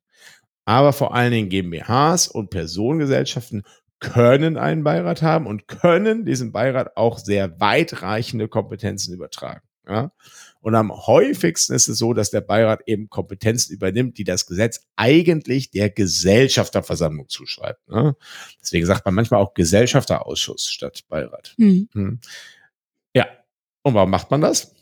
Aber 0.66 0.94
vor 0.94 1.14
allen 1.16 1.32
Dingen 1.32 1.50
GmbHs 1.50 2.28
und 2.28 2.50
Personengesellschaften 2.50 3.64
können 4.00 4.58
einen 4.58 4.84
Beirat 4.84 5.22
haben 5.22 5.46
und 5.48 5.68
können 5.68 6.26
diesem 6.26 6.52
Beirat 6.52 6.98
auch 6.98 7.20
sehr 7.20 7.60
weitreichende 7.60 8.48
Kompetenzen 8.48 9.14
übertragen. 9.14 9.62
Ja? 9.88 10.12
Und 10.60 10.76
am 10.76 10.92
häufigsten 10.92 11.74
ist 11.74 11.88
es 11.88 11.98
so, 11.98 12.14
dass 12.14 12.32
der 12.32 12.42
Beirat 12.42 12.82
eben 12.88 13.10
Kompetenzen 13.10 13.74
übernimmt, 13.74 14.18
die 14.18 14.24
das 14.24 14.46
Gesetz 14.46 14.88
eigentlich 14.96 15.72
der 15.72 15.90
Gesellschafterversammlung 15.90 17.30
zuschreibt. 17.30 17.88
Ne? 17.90 18.16
Deswegen 18.62 18.86
sagt 18.86 19.06
man 19.06 19.16
manchmal 19.16 19.42
auch 19.42 19.54
Gesellschafterausschuss 19.54 20.68
statt 20.68 21.04
Beirat. 21.08 21.54
Mhm. 21.58 21.90
Hm. 21.94 22.20
Ja. 23.16 23.28
Und 23.84 23.94
warum 23.96 24.12
macht 24.12 24.30
man 24.30 24.42
das? 24.42 24.76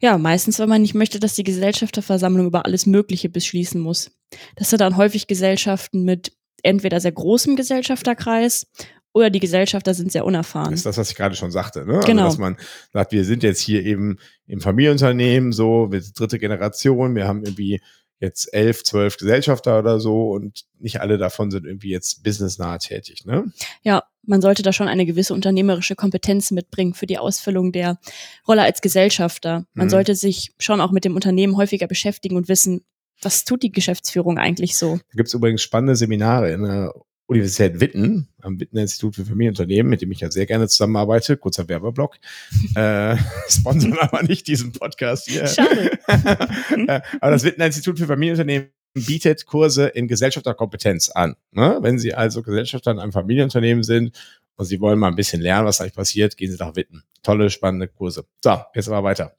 Ja, 0.00 0.18
meistens, 0.18 0.58
wenn 0.58 0.68
man 0.68 0.82
nicht 0.82 0.94
möchte, 0.94 1.20
dass 1.20 1.34
die 1.34 1.44
Gesellschafterversammlung 1.44 2.46
über 2.46 2.64
alles 2.66 2.86
Mögliche 2.86 3.28
beschließen 3.28 3.80
muss. 3.80 4.10
Das 4.56 4.70
sind 4.70 4.80
dann 4.80 4.96
häufig 4.96 5.26
Gesellschaften 5.26 6.04
mit 6.04 6.32
entweder 6.62 7.00
sehr 7.00 7.12
großem 7.12 7.56
Gesellschafterkreis 7.56 8.66
oder 9.12 9.30
die 9.30 9.40
Gesellschafter 9.40 9.94
sind 9.94 10.10
sehr 10.10 10.24
unerfahren. 10.24 10.70
Das 10.70 10.80
ist 10.80 10.86
das, 10.86 10.96
was 10.96 11.10
ich 11.10 11.16
gerade 11.16 11.34
schon 11.34 11.50
sagte. 11.50 11.84
Ne? 11.84 12.00
Genau. 12.04 12.24
Also, 12.24 12.36
dass 12.36 12.38
man 12.38 12.56
sagt, 12.92 13.12
wir 13.12 13.24
sind 13.24 13.42
jetzt 13.42 13.60
hier 13.60 13.84
eben 13.84 14.18
im 14.46 14.60
Familienunternehmen, 14.60 15.52
so, 15.52 15.88
wir 15.90 16.00
sind 16.00 16.18
dritte 16.18 16.38
Generation, 16.38 17.14
wir 17.14 17.26
haben 17.26 17.44
irgendwie 17.44 17.80
jetzt 18.22 18.54
elf, 18.54 18.84
zwölf 18.84 19.16
Gesellschafter 19.16 19.80
oder 19.80 19.98
so 19.98 20.30
und 20.30 20.62
nicht 20.78 21.00
alle 21.00 21.18
davon 21.18 21.50
sind 21.50 21.66
irgendwie 21.66 21.90
jetzt 21.90 22.22
businessnah 22.22 22.78
tätig. 22.78 23.26
Ne? 23.26 23.52
Ja, 23.82 24.04
man 24.22 24.40
sollte 24.40 24.62
da 24.62 24.72
schon 24.72 24.86
eine 24.86 25.04
gewisse 25.04 25.34
unternehmerische 25.34 25.96
Kompetenz 25.96 26.52
mitbringen 26.52 26.94
für 26.94 27.06
die 27.06 27.18
Ausfüllung 27.18 27.72
der 27.72 27.98
Rolle 28.46 28.62
als 28.62 28.80
Gesellschafter. 28.80 29.66
Man 29.74 29.86
Mhm. 29.88 29.90
sollte 29.90 30.14
sich 30.14 30.52
schon 30.58 30.80
auch 30.80 30.92
mit 30.92 31.04
dem 31.04 31.16
Unternehmen 31.16 31.56
häufiger 31.56 31.88
beschäftigen 31.88 32.36
und 32.36 32.48
wissen, 32.48 32.84
was 33.20 33.44
tut 33.44 33.62
die 33.64 33.72
Geschäftsführung 33.72 34.38
eigentlich 34.38 34.76
so? 34.76 34.96
Da 34.96 35.16
gibt 35.16 35.28
es 35.28 35.34
übrigens 35.34 35.62
spannende 35.62 35.96
Seminare 35.96 36.52
in 36.52 36.62
der 36.62 36.94
Universität 37.32 37.80
Witten, 37.80 38.28
am 38.40 38.60
Witten 38.60 38.78
Institut 38.78 39.16
für 39.16 39.24
Familienunternehmen, 39.24 39.90
mit 39.90 40.02
dem 40.02 40.12
ich 40.12 40.20
ja 40.20 40.30
sehr 40.30 40.46
gerne 40.46 40.68
zusammenarbeite. 40.68 41.36
Kurzer 41.36 41.68
Werbeblock. 41.68 42.16
äh, 42.74 43.16
sponsern 43.48 43.98
aber 43.98 44.22
nicht 44.22 44.46
diesen 44.46 44.72
Podcast 44.72 45.28
hier. 45.28 45.46
Schade. 45.46 45.98
Äh, 46.88 47.00
aber 47.20 47.32
das 47.32 47.44
Witten 47.44 47.62
Institut 47.62 47.98
für 47.98 48.06
Familienunternehmen 48.06 48.70
bietet 48.94 49.46
Kurse 49.46 49.86
in 49.86 50.08
Gesellschafterkompetenz 50.08 51.10
an. 51.10 51.36
Ne? 51.52 51.78
Wenn 51.80 51.98
Sie 51.98 52.14
also 52.14 52.42
Gesellschafter 52.42 52.90
in 52.90 52.98
einem 52.98 53.12
Familienunternehmen 53.12 53.82
sind 53.82 54.16
und 54.56 54.66
Sie 54.66 54.80
wollen 54.80 54.98
mal 54.98 55.08
ein 55.08 55.16
bisschen 55.16 55.40
lernen, 55.40 55.66
was 55.66 55.80
eigentlich 55.80 55.94
passiert, 55.94 56.36
gehen 56.36 56.50
Sie 56.50 56.58
nach 56.58 56.76
Witten. 56.76 57.04
Tolle, 57.22 57.50
spannende 57.50 57.88
Kurse. 57.88 58.24
So, 58.42 58.58
jetzt 58.74 58.88
aber 58.88 59.04
weiter. 59.04 59.34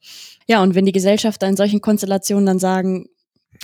Ja, 0.48 0.62
und 0.62 0.74
wenn 0.74 0.86
die 0.86 0.92
Gesellschafter 0.92 1.46
in 1.48 1.56
solchen 1.56 1.80
Konstellationen 1.80 2.46
dann 2.46 2.58
sagen, 2.58 3.08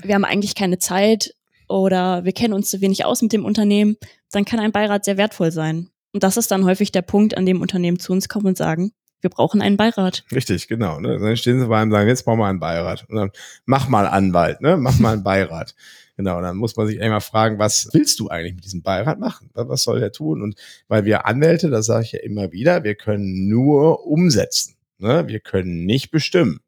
wir 0.03 0.15
haben 0.15 0.25
eigentlich 0.25 0.55
keine 0.55 0.79
Zeit 0.79 1.35
oder 1.71 2.25
wir 2.25 2.33
kennen 2.33 2.55
uns 2.55 2.71
zu 2.71 2.81
wenig 2.81 3.05
aus 3.05 3.23
mit 3.23 3.33
dem 3.33 3.45
Unternehmen, 3.45 3.97
dann 4.33 4.45
kann 4.45 4.61
ein 4.61 4.73
Beirat 4.73 5.05
sehr 5.05 5.17
wertvoll 5.17 5.53
sein. 5.53 5.89
Und 6.13 6.23
das 6.25 6.37
ist 6.37 6.51
dann 6.51 6.65
häufig 6.65 6.93
der 6.93 7.03
Punkt, 7.03 7.37
an 7.37 7.47
dem 7.47 7.61
Unternehmen 7.61 7.99
zu 7.99 8.13
uns 8.13 8.29
kommen 8.29 8.47
und 8.47 8.57
sagen, 8.57 8.93
wir 9.21 9.31
brauchen 9.31 9.61
einen 9.61 9.77
Beirat. 9.77 10.25
Richtig, 10.33 10.67
genau. 10.67 10.99
Ne? 10.99 11.19
Dann 11.19 11.37
stehen 11.37 11.61
sie 11.61 11.67
bei 11.67 11.79
einem 11.79 11.91
und 11.91 11.97
sagen, 11.97 12.09
jetzt 12.09 12.25
brauchen 12.25 12.39
wir 12.39 12.47
einen 12.47 12.61
Beirat. 12.61 13.07
Und 13.09 13.17
dann 13.17 13.31
mach 13.67 13.89
mal 13.89 14.07
Anwalt, 14.07 14.61
ne? 14.61 14.77
mach 14.77 14.99
mal 14.99 15.15
einen 15.15 15.25
Beirat. 15.25 15.75
Genau, 16.17 16.43
dann 16.43 16.59
muss 16.59 16.77
man 16.77 16.87
sich 16.87 17.01
einmal 17.01 17.23
fragen, 17.23 17.59
was 17.59 17.89
willst 17.95 18.21
du 18.21 18.29
eigentlich 18.29 18.55
mit 18.55 18.65
diesem 18.67 18.83
Beirat 18.83 19.19
machen? 19.19 19.49
Was 19.55 19.69
was 19.69 19.83
soll 19.85 20.01
der 20.01 20.13
tun? 20.13 20.43
Und 20.43 20.55
weil 20.87 21.07
wir 21.07 21.25
Anwälte, 21.25 21.71
das 21.71 21.87
sage 21.87 22.05
ich 22.05 22.13
ja 22.13 22.19
immer 22.19 22.53
wieder, 22.53 22.85
wir 22.85 22.95
können 22.95 23.49
nur 23.49 24.07
umsetzen. 24.07 24.77
Ne? 24.99 25.29
Wir 25.29 25.41
können 25.41 25.87
nicht 25.87 26.11
bestimmen. 26.11 26.61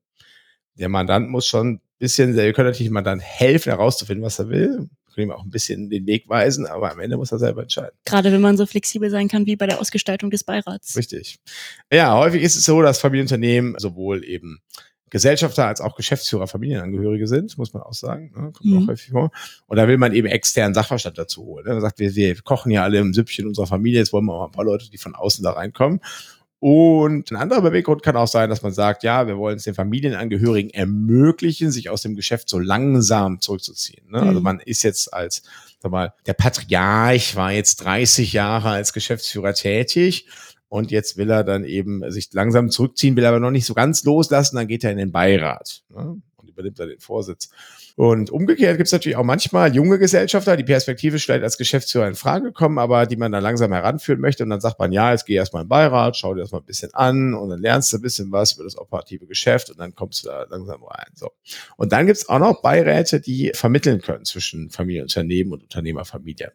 Der 0.79 0.89
Mandant 0.89 1.29
muss 1.29 1.47
schon 1.47 1.75
ein 1.75 1.81
bisschen, 1.99 2.35
wir 2.35 2.53
können 2.53 2.69
natürlich 2.69 2.89
dem 2.89 2.95
Mandant 2.95 3.23
helfen, 3.23 3.71
herauszufinden, 3.71 4.25
was 4.25 4.39
er 4.39 4.49
will. 4.49 4.89
Wir 5.07 5.15
können 5.15 5.29
ihm 5.29 5.33
auch 5.33 5.45
ein 5.45 5.51
bisschen 5.51 5.91
den 5.91 6.07
Weg 6.07 6.29
weisen, 6.29 6.67
aber 6.67 6.91
am 6.91 6.99
Ende 7.01 7.17
muss 7.19 7.31
er 7.33 7.39
selber 7.39 7.63
entscheiden. 7.63 7.93
Gerade 8.07 8.33
wenn 8.33 8.41
man 8.41 8.57
so 8.57 8.65
flexibel 8.65 9.11
sein 9.11 9.29
kann 9.29 9.45
wie 9.47 9.57
bei 9.57 9.67
der 9.67 9.81
Ausgestaltung 9.81 10.31
des 10.31 10.43
Beirats. 10.45 10.97
Richtig. 10.97 11.39
Ja, 11.93 12.17
häufig 12.17 12.43
ist 12.43 12.57
es 12.57 12.65
so, 12.65 12.81
dass 12.81 12.99
Familienunternehmen 12.99 13.75
sowohl 13.79 14.25
eben 14.25 14.61
Gesellschafter 15.11 15.67
als 15.67 15.83
auch 15.83 15.95
Geschäftsführer 15.95 16.47
Familienangehörige 16.47 17.27
sind, 17.27 17.59
muss 17.59 17.75
man 17.75 17.83
auch 17.83 17.93
sagen. 17.93 18.33
Ne? 18.35 18.53
Kommt 18.53 18.65
Mhm. 18.65 18.83
auch 18.85 18.89
häufig 18.89 19.11
vor. 19.11 19.31
Und 19.67 19.77
da 19.77 19.87
will 19.87 19.99
man 19.99 20.15
eben 20.15 20.27
externen 20.27 20.73
Sachverstand 20.73 21.19
dazu 21.19 21.43
holen. 21.45 21.67
Ne? 21.67 21.73
Man 21.75 21.83
sagt, 21.83 21.99
wir, 21.99 22.15
wir 22.15 22.35
kochen 22.41 22.73
ja 22.73 22.83
alle 22.83 22.99
im 22.99 23.13
Süppchen 23.13 23.47
unserer 23.47 23.67
Familie, 23.67 23.99
jetzt 23.99 24.15
wollen 24.15 24.25
wir 24.25 24.33
auch 24.33 24.47
ein 24.47 24.53
paar 24.53 24.65
Leute, 24.65 24.89
die 24.91 24.97
von 24.97 25.15
außen 25.15 25.45
da 25.45 25.51
reinkommen. 25.51 26.01
Und 26.65 27.33
ein 27.33 27.37
anderer 27.37 27.61
Beweggrund 27.61 28.05
kann 28.05 28.15
auch 28.15 28.29
sein, 28.29 28.49
dass 28.49 28.63
man 28.63 28.71
sagt, 28.73 29.03
ja, 29.03 29.27
wir 29.27 29.37
wollen 29.37 29.57
es 29.57 29.65
den 29.65 29.75
Familienangehörigen 29.75 30.71
ermöglichen, 30.71 31.73
sich 31.73 31.91
aus 31.91 32.03
dem 32.03 32.15
Geschäft 32.15 32.49
so 32.49 32.61
langsam 32.61 33.41
zurückzuziehen. 33.41 34.09
Ne? 34.09 34.21
Also 34.21 34.39
Mhm. 34.39 34.45
man 34.45 34.61
ist 34.61 34.85
jetzt 34.85 35.13
als, 35.13 35.43
sag 35.81 35.91
mal, 35.91 36.15
der 36.25 36.35
Patriarch 36.35 37.35
war 37.35 37.51
jetzt 37.51 37.83
30 37.83 38.33
Jahre 38.33 38.69
als 38.69 38.93
Geschäftsführer 38.93 39.55
tätig 39.55 40.29
und 40.69 40.93
jetzt 40.93 41.17
will 41.17 41.31
er 41.31 41.43
dann 41.43 41.65
eben 41.65 42.09
sich 42.13 42.33
langsam 42.33 42.71
zurückziehen, 42.71 43.17
will 43.17 43.27
aber 43.27 43.41
noch 43.41 43.51
nicht 43.51 43.67
so 43.67 43.75
ganz 43.75 44.05
loslassen, 44.05 44.55
dann 44.55 44.69
geht 44.69 44.85
er 44.85 44.93
in 44.93 44.99
den 44.99 45.11
Beirat 45.11 45.83
ne? 45.89 46.23
Übernimmt 46.63 46.79
dann 46.79 46.89
den 46.89 47.01
Vorsitz. 47.01 47.51
Und 47.97 48.31
umgekehrt 48.31 48.79
gibt 48.79 48.87
es 48.87 48.93
natürlich 48.93 49.17
auch 49.17 49.25
manchmal 49.25 49.75
junge 49.75 49.99
Gesellschafter, 49.99 50.57
die 50.57 50.65
perspektivisch 50.65 51.27
vielleicht 51.27 51.45
als 51.45 51.59
Geschäftsführer 51.59 52.09
in 52.09 52.15
Frage 52.15 52.53
kommen, 52.53 52.79
aber 52.79 53.07
die 53.07 53.17
man 53.17 53.33
dann 53.33 53.43
langsam 53.43 53.73
heranführen 53.73 54.21
möchte. 54.21 54.45
Und 54.45 54.51
dann 54.51 54.61
sagt 54.61 54.79
man, 54.79 54.93
ja, 54.93 55.13
jetzt 55.13 55.27
geh 55.27 55.35
erstmal 55.35 55.63
in 55.63 55.67
den 55.67 55.71
Beirat, 55.71 56.17
schau 56.17 56.35
dir 56.35 56.41
das 56.41 56.53
mal 56.53 56.59
ein 56.59 56.65
bisschen 56.65 56.95
an 56.95 57.35
und 57.35 57.51
dann 57.51 57.61
lernst 57.61 57.93
du 57.93 57.99
ein 57.99 58.03
bisschen 58.03 58.33
was 58.33 58.53
über 58.53 58.65
das 58.65 58.79
operative 58.79 59.27
Geschäft 59.27 59.71
und 59.71 59.79
dann 59.79 59.95
kommst 59.95 60.25
du 60.25 60.29
da 60.29 60.47
langsam 60.49 60.83
rein. 60.85 61.11
So. 61.15 61.31
Und 61.77 61.93
dann 61.93 62.07
gibt's 62.07 62.29
auch 62.29 62.39
noch 62.39 62.63
Beiräte, 62.63 63.21
die 63.21 63.53
vermitteln 63.55 64.01
können 64.01 64.25
zwischen 64.25 64.71
Familienunternehmen 64.71 65.53
und 65.53 65.63
Unternehmerfamilie. 65.63 66.53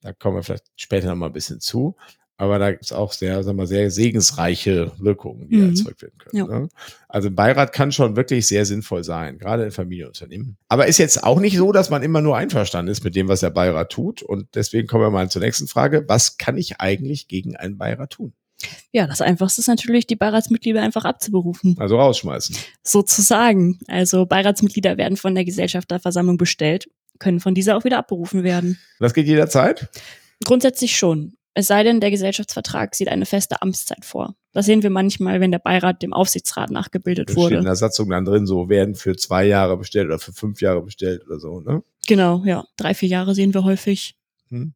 Da 0.00 0.12
kommen 0.12 0.36
wir 0.36 0.42
vielleicht 0.42 0.70
später 0.74 1.08
noch 1.08 1.16
mal 1.16 1.26
ein 1.26 1.32
bisschen 1.32 1.60
zu. 1.60 1.96
Aber 2.38 2.58
da 2.58 2.72
gibt's 2.72 2.92
auch 2.92 3.12
sehr, 3.12 3.42
sagen 3.44 3.58
wir, 3.58 3.66
sehr 3.66 3.90
segensreiche 3.90 4.92
Wirkungen, 4.98 5.48
die 5.48 5.56
Mhm. 5.56 5.70
erzeugt 5.70 6.02
werden 6.02 6.18
können. 6.18 6.36
Ja. 6.36 6.46
Ne? 6.60 6.68
Also 7.08 7.28
ein 7.28 7.34
Beirat 7.36 7.72
kann 7.72 7.92
schon 7.92 8.16
wirklich 8.16 8.46
sehr 8.46 8.66
sinnvoll 8.66 9.04
sein, 9.04 9.38
gerade 9.38 9.64
in 9.64 9.70
Familienunternehmen. 9.70 10.56
Aber 10.68 10.86
ist 10.88 10.98
jetzt 10.98 11.22
auch 11.22 11.38
nicht 11.38 11.56
so, 11.56 11.70
dass 11.72 11.90
man 11.90 12.02
immer 12.02 12.20
nur 12.20 12.36
einverstanden 12.36 12.90
ist 12.90 13.04
mit 13.04 13.14
dem, 13.14 13.28
was 13.28 13.40
der 13.40 13.50
Beirat 13.50 13.92
tut. 13.92 14.22
Und 14.22 14.48
deswegen 14.54 14.88
kommen 14.88 15.04
wir 15.04 15.10
mal 15.10 15.30
zur 15.30 15.42
nächsten 15.42 15.68
Frage. 15.68 16.04
Was 16.08 16.36
kann 16.38 16.56
ich 16.56 16.80
eigentlich 16.80 17.28
gegen 17.28 17.54
einen 17.56 17.78
Beirat 17.78 18.10
tun? 18.10 18.32
Ja, 18.92 19.06
das 19.06 19.20
Einfachste 19.20 19.60
ist 19.60 19.66
natürlich, 19.68 20.06
die 20.06 20.16
Beiratsmitglieder 20.16 20.82
einfach 20.82 21.04
abzuberufen. 21.04 21.76
Also 21.78 21.96
rausschmeißen. 21.96 22.56
Sozusagen. 22.82 23.78
Also 23.88 24.26
Beiratsmitglieder 24.26 24.96
werden 24.96 25.16
von 25.16 25.34
der 25.34 25.44
Gesellschafterversammlung 25.44 26.36
bestellt, 26.36 26.88
können 27.18 27.40
von 27.40 27.54
dieser 27.54 27.76
auch 27.76 27.84
wieder 27.84 27.98
abberufen 27.98 28.42
werden. 28.44 28.78
Das 29.00 29.14
geht 29.14 29.26
jederzeit. 29.26 29.88
Grundsätzlich 30.44 30.96
schon. 30.96 31.34
Es 31.54 31.66
sei 31.66 31.82
denn, 31.82 32.00
der 32.00 32.10
Gesellschaftsvertrag 32.10 32.94
sieht 32.94 33.08
eine 33.08 33.26
feste 33.26 33.60
Amtszeit 33.60 34.04
vor. 34.04 34.34
Das 34.52 34.66
sehen 34.66 34.82
wir 34.82 34.90
manchmal, 34.90 35.40
wenn 35.40 35.50
der 35.50 35.58
Beirat 35.58 36.02
dem 36.02 36.12
Aufsichtsrat 36.12 36.70
nachgebildet 36.70 37.28
Da 37.28 37.32
steht 37.32 37.44
in 37.44 37.56
wurde. 37.56 37.64
der 37.64 37.76
Satzung 37.76 38.08
dann 38.10 38.24
drin, 38.24 38.46
so 38.46 38.68
werden 38.68 38.94
für 38.94 39.16
zwei 39.16 39.44
Jahre 39.44 39.76
bestellt 39.76 40.06
oder 40.06 40.18
für 40.18 40.32
fünf 40.32 40.60
Jahre 40.62 40.82
bestellt 40.82 41.24
oder 41.26 41.38
so. 41.38 41.60
Ne? 41.60 41.82
Genau, 42.06 42.42
ja. 42.44 42.64
Drei, 42.76 42.94
vier 42.94 43.08
Jahre 43.08 43.34
sehen 43.34 43.52
wir 43.54 43.64
häufig. 43.64 44.16
Hm. 44.52 44.74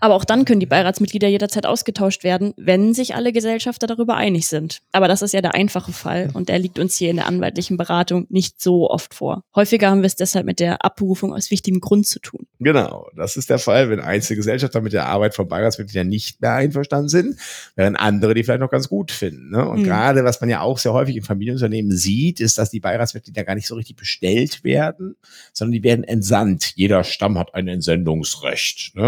Aber 0.00 0.14
auch 0.14 0.24
dann 0.24 0.46
können 0.46 0.60
die 0.60 0.66
Beiratsmitglieder 0.66 1.28
jederzeit 1.28 1.66
ausgetauscht 1.66 2.24
werden, 2.24 2.54
wenn 2.56 2.94
sich 2.94 3.14
alle 3.14 3.32
Gesellschafter 3.32 3.86
darüber 3.86 4.16
einig 4.16 4.46
sind. 4.46 4.80
Aber 4.90 5.06
das 5.06 5.20
ist 5.20 5.34
ja 5.34 5.42
der 5.42 5.54
einfache 5.54 5.92
Fall 5.92 6.30
und 6.32 6.48
der 6.48 6.58
liegt 6.58 6.78
uns 6.78 6.96
hier 6.96 7.10
in 7.10 7.16
der 7.16 7.26
anwaltlichen 7.26 7.76
Beratung 7.76 8.26
nicht 8.30 8.62
so 8.62 8.88
oft 8.88 9.12
vor. 9.12 9.44
Häufiger 9.54 9.90
haben 9.90 10.00
wir 10.00 10.06
es 10.06 10.16
deshalb 10.16 10.46
mit 10.46 10.60
der 10.60 10.82
Abberufung 10.82 11.34
aus 11.34 11.50
wichtigem 11.50 11.80
Grund 11.80 12.06
zu 12.06 12.20
tun. 12.20 12.46
Genau, 12.58 13.06
das 13.14 13.36
ist 13.36 13.50
der 13.50 13.58
Fall, 13.58 13.90
wenn 13.90 14.00
einzelne 14.00 14.38
Gesellschafter 14.38 14.80
mit 14.80 14.94
der 14.94 15.06
Arbeit 15.06 15.34
von 15.34 15.46
Beiratsmitgliedern 15.46 16.08
nicht 16.08 16.40
mehr 16.40 16.54
einverstanden 16.54 17.10
sind, 17.10 17.36
während 17.76 18.00
andere 18.00 18.32
die 18.32 18.44
vielleicht 18.44 18.60
noch 18.60 18.70
ganz 18.70 18.88
gut 18.88 19.10
finden. 19.10 19.50
Ne? 19.50 19.68
Und 19.68 19.80
mhm. 19.80 19.84
gerade, 19.84 20.24
was 20.24 20.40
man 20.40 20.48
ja 20.48 20.62
auch 20.62 20.78
sehr 20.78 20.94
häufig 20.94 21.16
in 21.16 21.22
Familienunternehmen 21.22 21.94
sieht, 21.94 22.40
ist, 22.40 22.56
dass 22.56 22.70
die 22.70 22.80
Beiratsmitglieder 22.80 23.44
gar 23.44 23.56
nicht 23.56 23.66
so 23.66 23.74
richtig 23.74 23.96
bestellt 23.96 24.64
werden, 24.64 25.16
sondern 25.52 25.72
die 25.72 25.82
werden 25.82 26.04
entsandt. 26.04 26.72
Jeder 26.76 27.04
Stamm 27.04 27.38
hat 27.38 27.54
ein 27.54 27.68
Entsendungsrecht. 27.68 28.96
Ne? 28.96 29.01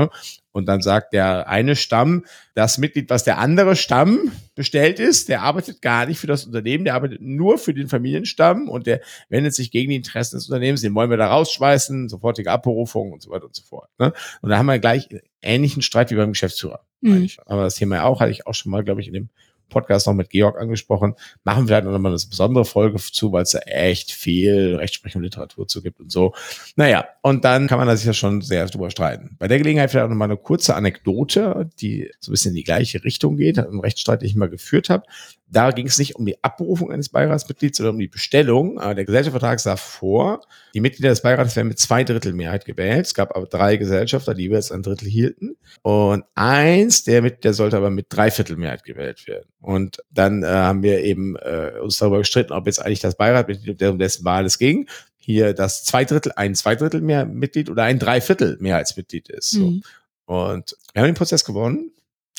Und 0.53 0.67
dann 0.67 0.83
sagt 0.83 1.13
der 1.13 1.49
eine 1.49 1.75
Stamm, 1.75 2.25
das 2.55 2.79
Mitglied, 2.79 3.11
was 3.11 3.25
der 3.25 3.39
andere 3.39 3.75
Stamm 3.75 4.31
bestellt 4.55 5.01
ist, 5.01 5.29
der 5.29 5.43
arbeitet 5.43 5.83
gar 5.83 6.07
nicht 6.07 6.19
für 6.19 6.29
das 6.29 6.45
Unternehmen, 6.45 6.85
der 6.85 6.95
arbeitet 6.95 7.21
nur 7.21 7.59
für 7.59 7.75
den 7.75 7.89
Familienstamm 7.89 8.69
und 8.69 8.87
der 8.87 9.01
wendet 9.29 9.55
sich 9.55 9.73
gegen 9.73 9.91
die 9.91 9.97
Interessen 9.97 10.37
des 10.37 10.49
Unternehmens, 10.49 10.81
den 10.81 10.95
wollen 10.95 11.11
wir 11.11 11.17
da 11.17 11.27
rausschmeißen, 11.27 12.09
sofortige 12.09 12.51
Abberufung 12.51 13.13
und 13.13 13.21
so 13.21 13.31
weiter 13.31 13.47
und 13.47 13.57
so 13.57 13.63
fort. 13.63 13.89
Ne? 13.99 14.13
Und 14.43 14.51
da 14.51 14.59
haben 14.59 14.67
wir 14.67 14.79
gleich 14.79 15.09
ähnlichen 15.43 15.83
Streit 15.83 16.11
wie 16.13 16.17
beim 16.17 16.33
Geschäftsführer. 16.33 16.81
Mhm. 17.01 17.29
Aber 17.47 17.65
das 17.65 17.75
Thema 17.75 18.05
auch, 18.05 18.21
hatte 18.21 18.31
ich 18.31 18.47
auch 18.47 18.55
schon 18.55 18.71
mal, 18.71 18.85
glaube 18.85 19.01
ich, 19.01 19.09
in 19.09 19.15
dem 19.15 19.29
Podcast 19.69 20.07
noch 20.07 20.15
mit 20.15 20.31
Georg 20.31 20.59
angesprochen. 20.59 21.15
Machen 21.45 21.69
wir 21.69 21.77
halt 21.77 21.85
noch 21.85 21.99
mal 21.99 22.09
eine 22.09 22.19
besondere 22.29 22.65
Folge 22.65 22.99
zu, 22.99 23.33
weil 23.33 23.43
es 23.43 23.51
da 23.51 23.59
echt 23.61 24.13
viel 24.13 24.77
Rechtsprechung 24.77 25.23
Literatur 25.23 25.67
zu 25.67 25.83
gibt 25.83 26.01
und 26.01 26.11
so. 26.11 26.35
Naja, 26.77 27.07
und 27.23 27.45
dann 27.45 27.67
kann 27.67 27.79
man 27.79 27.89
da 27.89 27.97
sich 27.97 28.07
ja 28.07 28.13
schon 28.13 28.41
sehr 28.43 28.67
drüber 28.67 28.91
streiten. 28.91 29.37
Bei 29.39 29.49
der 29.49 29.59
Gelegenheit 29.59 29.91
vielleicht 29.91 30.07
auch 30.07 30.11
noch 30.11 30.17
mal 30.17 30.27
eine 30.27 30.37
kurze 30.37 30.75
Anekdote, 30.75 31.71
die 31.81 32.11
so 32.21 32.31
ein 32.31 32.33
bisschen 32.33 32.51
in 32.51 32.57
die 32.57 32.65
gleiche 32.65 33.03
Richtung 33.05 33.37
geht, 33.37 33.59
im 33.59 33.81
Rechtsstreit, 33.81 34.23
den 34.23 34.29
ich 34.29 34.37
mal 34.37 34.49
geführt 34.49 34.91
habe. 34.91 35.05
Da 35.55 35.71
ging 35.71 35.87
es 35.87 35.99
nicht 35.99 36.17
um 36.17 36.27
die 36.27 36.43
Abberufung 36.43 36.91
eines 36.91 37.11
Beiratsmitglieds, 37.11 37.79
sondern 37.79 37.95
um 37.95 38.01
die 38.01 38.09
Bestellung. 38.09 38.77
Der 38.77 39.05
Gesellschaftsvertrag 39.05 39.61
sah 39.61 39.77
vor, 39.77 40.43
die 40.75 40.81
Mitglieder 40.81 41.11
des 41.11 41.23
Beirats 41.23 41.55
werden 41.55 41.69
mit 41.69 41.79
zwei 41.79 42.03
Drittel 42.03 42.33
Mehrheit 42.33 42.65
gewählt. 42.65 43.07
Es 43.07 43.15
gab 43.15 43.37
aber 43.37 43.47
drei 43.47 43.77
Gesellschafter, 43.77 44.35
die 44.35 44.43
jeweils 44.43 44.73
ein 44.73 44.83
Drittel 44.83 45.09
hielten. 45.09 45.57
Und 45.83 46.25
eins 46.35 47.05
der 47.05 47.23
Mitglieder 47.23 47.55
sollte 47.55 47.77
aber 47.77 47.91
mit 47.91 48.07
drei 48.09 48.33
Viertel 48.33 48.57
Mehrheit 48.57 48.83
gewählt 48.83 49.29
werden. 49.29 49.49
Und 49.61 50.03
dann 50.11 50.43
äh, 50.43 50.47
haben 50.47 50.83
wir 50.83 51.05
eben 51.05 51.37
äh, 51.37 51.79
uns 51.81 51.99
darüber 51.99 52.19
gestritten, 52.19 52.53
ob 52.53 52.67
jetzt 52.67 52.85
eigentlich 52.85 53.01
das 53.01 53.17
Beirat, 53.17 53.49
um 53.49 53.99
dessen 53.99 54.25
Wahl 54.25 54.45
es 54.47 54.59
ging, 54.59 54.89
hier 55.19 55.55
das 55.55 55.85
zwei 55.85 56.05
Drittel, 56.05 56.33
ein 56.35 56.57
zwei 56.57 56.75
Drittel 56.75 57.01
mehr 57.01 57.27
Mitglied 57.27 57.71
oder 57.71 57.85
ein 57.85 58.01
Dreiviertel 58.01 58.59
Mehrheitsmitglied 58.61 59.29
ist. 59.29 59.53
So. 59.53 59.71
Mhm. 59.71 59.83
Und 60.27 60.77
wir 60.93 61.03
haben 61.03 61.09
den 61.09 61.15
Prozess 61.15 61.45
gewonnen 61.45 61.93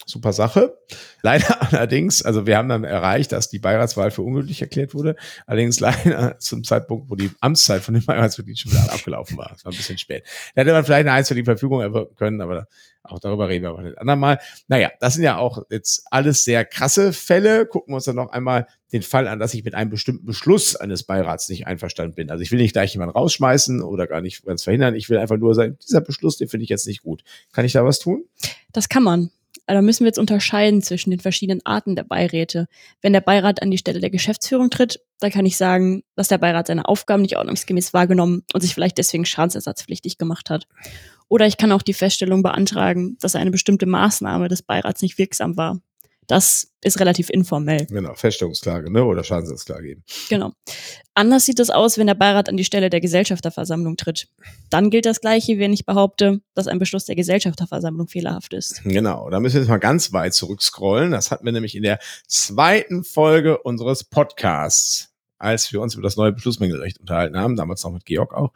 super 0.06 0.34
Sache. 0.34 0.78
Leider 1.22 1.62
allerdings, 1.74 2.24
also 2.24 2.46
wir 2.46 2.58
haben 2.58 2.70
dann 2.70 2.84
erreicht, 2.84 3.32
dass 3.32 3.50
die 3.50 3.60
Beiratswahl 3.60 4.12
für 4.12 4.22
ungültig 4.22 4.62
erklärt 4.62 4.94
wurde. 4.94 5.16
Allerdings 5.48 5.80
leider 5.80 6.38
zum 6.40 6.64
Zeitpunkt, 6.64 7.10
wo 7.10 7.16
die 7.16 7.32
Amtszeit 7.40 7.82
von 7.82 7.94
dem 7.94 8.06
Beiratsmitglied 8.06 8.60
schon 8.60 8.72
wieder 8.72 8.92
abgelaufen 8.92 9.38
war. 9.38 9.50
Das 9.50 9.66
war 9.66 9.72
ein 9.72 9.78
bisschen 9.78 9.98
spät. 9.98 10.24
Da 10.54 10.62
hätte 10.62 10.74
man 10.74 10.86
vielleicht 10.86 11.08
eine 11.08 11.14
einstweilige 11.14 11.46
Verfügung 11.46 11.82
erwirken 11.82 12.16
können, 12.16 12.42
aber 12.42 12.68
auch 13.04 13.20
darüber 13.20 13.50
reden 13.50 13.64
wir 13.64 13.70
aber 13.70 13.80
ein 13.80 13.98
andermal. 13.98 14.40
Naja, 14.68 14.92
das 15.00 15.14
sind 15.14 15.24
ja 15.24 15.38
auch 15.38 15.64
jetzt 15.70 16.08
alles 16.10 16.44
sehr 16.44 16.66
krasse 16.66 17.14
Fälle. 17.14 17.68
Gucken 17.68 17.92
wir 17.92 17.98
uns 17.98 18.06
dann 18.06 18.16
noch 18.16 18.32
einmal 18.32 18.68
den 18.92 19.04
Fall 19.04 19.28
an, 19.28 19.38
dass 19.38 19.54
ich 19.54 19.64
mit 19.64 19.76
einem 19.76 19.92
bestimmten 19.92 20.26
Beschluss 20.26 20.76
eines 20.76 21.04
Beirats 21.04 21.50
nicht 21.50 21.68
einverstanden 21.68 22.16
bin. 22.16 22.32
Also 22.32 22.42
ich 22.42 22.52
will 22.52 22.60
nicht 22.60 22.74
gleich 22.74 22.94
jemanden 22.94 23.16
rausschmeißen 23.16 23.84
oder 23.84 24.08
gar 24.08 24.22
nicht 24.22 24.44
ganz 24.44 24.64
verhindern. 24.64 24.96
Ich 24.96 25.10
will 25.10 25.20
einfach 25.20 25.38
nur 25.38 25.54
sagen, 25.54 25.78
dieser 25.84 26.02
Beschluss, 26.02 26.38
den 26.38 26.48
finde 26.48 26.64
ich 26.64 26.70
jetzt 26.70 26.88
nicht 26.88 27.04
gut. 27.04 27.24
Kann 27.52 27.66
ich 27.66 27.74
da 27.74 27.86
was 27.86 28.00
tun? 28.00 28.26
Das 28.72 28.90
kann 28.90 29.04
man 29.04 29.30
da 29.74 29.82
müssen 29.82 30.02
wir 30.02 30.08
jetzt 30.08 30.20
unterscheiden 30.20 30.82
zwischen 30.82 31.10
den 31.10 31.20
verschiedenen 31.20 31.66
Arten 31.66 31.96
der 31.96 32.04
Beiräte. 32.04 32.68
Wenn 33.02 33.14
der 33.14 33.22
Beirat 33.22 33.62
an 33.62 33.72
die 33.72 33.78
Stelle 33.78 34.00
der 34.00 34.12
Geschäftsführung 34.12 34.70
tritt, 34.70 35.00
dann 35.20 35.32
kann 35.32 35.46
ich 35.46 35.58
sagen, 35.58 36.04
dass 36.16 36.28
der 36.28 36.38
Beirat 36.38 36.68
seine 36.68 36.88
Aufgaben 36.88 37.24
nicht 37.24 37.38
ordnungsgemäß 37.38 37.94
wahrgenommen 37.94 38.44
und 38.54 38.62
sich 38.62 38.74
vielleicht 38.74 38.98
deswegen 38.98 39.26
schadensersatzpflichtig 39.26 40.18
gemacht 40.18 40.50
hat. 40.50 40.68
Oder 41.28 41.48
ich 41.48 41.58
kann 41.58 41.72
auch 41.72 41.82
die 41.82 41.94
Feststellung 41.94 42.44
beantragen, 42.44 43.18
dass 43.20 43.36
eine 43.36 43.52
bestimmte 43.52 43.88
Maßnahme 43.88 44.48
des 44.48 44.62
Beirats 44.62 45.02
nicht 45.02 45.18
wirksam 45.18 45.58
war. 45.58 45.80
Das 46.28 46.72
ist 46.82 47.00
relativ 47.00 47.30
informell. 47.30 47.86
Genau, 47.88 48.14
Feststellungsklage 48.14 48.92
ne? 48.92 49.04
oder 49.04 49.24
Schadensersatzklage 49.24 49.90
eben. 49.90 50.04
Genau. 50.30 50.54
Anders 51.14 51.46
sieht 51.46 51.60
es 51.60 51.70
aus, 51.70 51.98
wenn 51.98 52.08
der 52.08 52.16
Beirat 52.16 52.50
an 52.50 52.58
die 52.58 52.64
Stelle 52.64 52.90
der 52.90 53.02
Gesellschafterversammlung 53.02 53.98
tritt. 53.98 54.28
Dann 54.70 54.90
gilt 54.90 55.06
das 55.06 55.22
Gleiche, 55.22 55.60
wenn 55.60 55.74
ich 55.74 55.86
behaupte, 55.86 56.42
dass 56.54 56.68
ein 56.68 56.80
Beschluss 56.80 57.06
der 57.06 57.16
Gesellschafterversammlung 57.16 58.08
fehlerhaft 58.08 58.54
ist. 58.54 58.84
Genau, 58.84 59.30
da 59.30 59.40
müssen 59.40 59.56
wir 59.56 59.62
jetzt 59.62 59.70
mal 59.70 59.78
ganz 59.78 60.14
weit 60.14 60.34
zurückscrollen. 60.34 61.12
Das 61.12 61.32
hatten 61.32 61.46
wir 61.46 61.52
nämlich 61.52 61.76
in 61.76 61.84
der 61.84 62.00
zweiten 62.28 63.04
Folge 63.04 63.60
unseres 63.60 64.04
Podcasts 64.04 65.12
als 65.38 65.72
wir 65.72 65.82
uns 65.82 65.94
über 65.94 66.04
das 66.04 66.16
neue 66.16 66.32
Beschlussmängelrecht 66.32 67.00
unterhalten 67.00 67.38
haben, 67.38 67.56
damals 67.56 67.84
noch 67.84 67.92
mit 67.92 68.06
Georg 68.06 68.34
auch. 68.34 68.52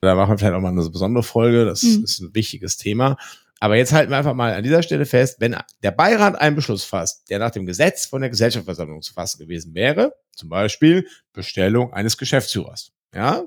Da 0.00 0.14
machen 0.14 0.30
wir 0.30 0.38
vielleicht 0.38 0.54
auch 0.54 0.60
mal 0.60 0.70
eine 0.70 0.88
besondere 0.88 1.22
Folge, 1.22 1.64
das 1.64 1.82
mhm. 1.82 2.04
ist 2.04 2.20
ein 2.20 2.34
wichtiges 2.34 2.76
Thema. 2.76 3.16
Aber 3.62 3.76
jetzt 3.76 3.92
halten 3.92 4.10
wir 4.10 4.16
einfach 4.18 4.34
mal 4.34 4.54
an 4.54 4.64
dieser 4.64 4.82
Stelle 4.82 5.06
fest, 5.06 5.36
wenn 5.38 5.56
der 5.84 5.92
Beirat 5.92 6.34
einen 6.34 6.56
Beschluss 6.56 6.82
fasst, 6.82 7.30
der 7.30 7.38
nach 7.38 7.52
dem 7.52 7.64
Gesetz 7.64 8.06
von 8.06 8.20
der 8.20 8.28
Gesellschaftsversammlung 8.28 9.02
zu 9.02 9.12
fassen 9.14 9.38
gewesen 9.38 9.72
wäre, 9.72 10.16
zum 10.34 10.48
Beispiel 10.48 11.06
Bestellung 11.32 11.92
eines 11.92 12.18
Geschäftsführers, 12.18 12.90
ja, 13.14 13.44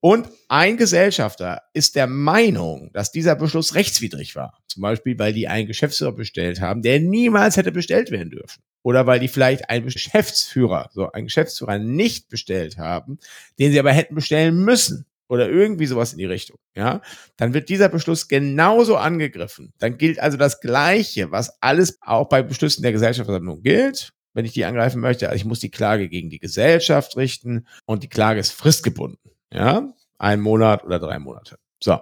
und 0.00 0.28
ein 0.48 0.76
Gesellschafter 0.76 1.62
ist 1.72 1.94
der 1.94 2.08
Meinung, 2.08 2.90
dass 2.92 3.12
dieser 3.12 3.36
Beschluss 3.36 3.76
rechtswidrig 3.76 4.34
war, 4.34 4.58
zum 4.66 4.82
Beispiel 4.82 5.16
weil 5.20 5.32
die 5.32 5.46
einen 5.46 5.68
Geschäftsführer 5.68 6.12
bestellt 6.12 6.60
haben, 6.60 6.82
der 6.82 6.98
niemals 6.98 7.56
hätte 7.56 7.70
bestellt 7.70 8.10
werden 8.10 8.30
dürfen, 8.30 8.60
oder 8.82 9.06
weil 9.06 9.20
die 9.20 9.28
vielleicht 9.28 9.70
einen 9.70 9.84
Geschäftsführer, 9.84 10.90
so 10.92 11.12
einen 11.12 11.26
Geschäftsführer 11.26 11.78
nicht 11.78 12.28
bestellt 12.28 12.76
haben, 12.76 13.18
den 13.60 13.70
sie 13.70 13.78
aber 13.78 13.92
hätten 13.92 14.16
bestellen 14.16 14.64
müssen, 14.64 15.06
oder 15.28 15.48
irgendwie 15.48 15.86
sowas 15.86 16.12
in 16.12 16.18
die 16.18 16.24
Richtung, 16.24 16.58
ja, 16.74 17.02
dann 17.36 17.54
wird 17.54 17.68
dieser 17.68 17.88
Beschluss 17.88 18.28
genauso 18.28 18.96
angegriffen. 18.96 19.72
Dann 19.78 19.98
gilt 19.98 20.18
also 20.18 20.36
das 20.36 20.60
Gleiche, 20.60 21.30
was 21.30 21.62
alles 21.62 21.98
auch 22.00 22.28
bei 22.28 22.42
Beschlüssen 22.42 22.82
der 22.82 22.92
Gesellschaftsversammlung 22.92 23.62
gilt, 23.62 24.12
wenn 24.34 24.44
ich 24.44 24.52
die 24.52 24.64
angreifen 24.64 25.00
möchte. 25.00 25.28
Also 25.28 25.36
ich 25.36 25.44
muss 25.44 25.60
die 25.60 25.70
Klage 25.70 26.08
gegen 26.08 26.30
die 26.30 26.38
Gesellschaft 26.38 27.16
richten 27.16 27.66
und 27.86 28.02
die 28.02 28.08
Klage 28.08 28.40
ist 28.40 28.52
fristgebunden, 28.52 29.30
ja, 29.52 29.92
ein 30.18 30.40
Monat 30.40 30.84
oder 30.84 30.98
drei 30.98 31.18
Monate. 31.18 31.58
So. 31.82 32.00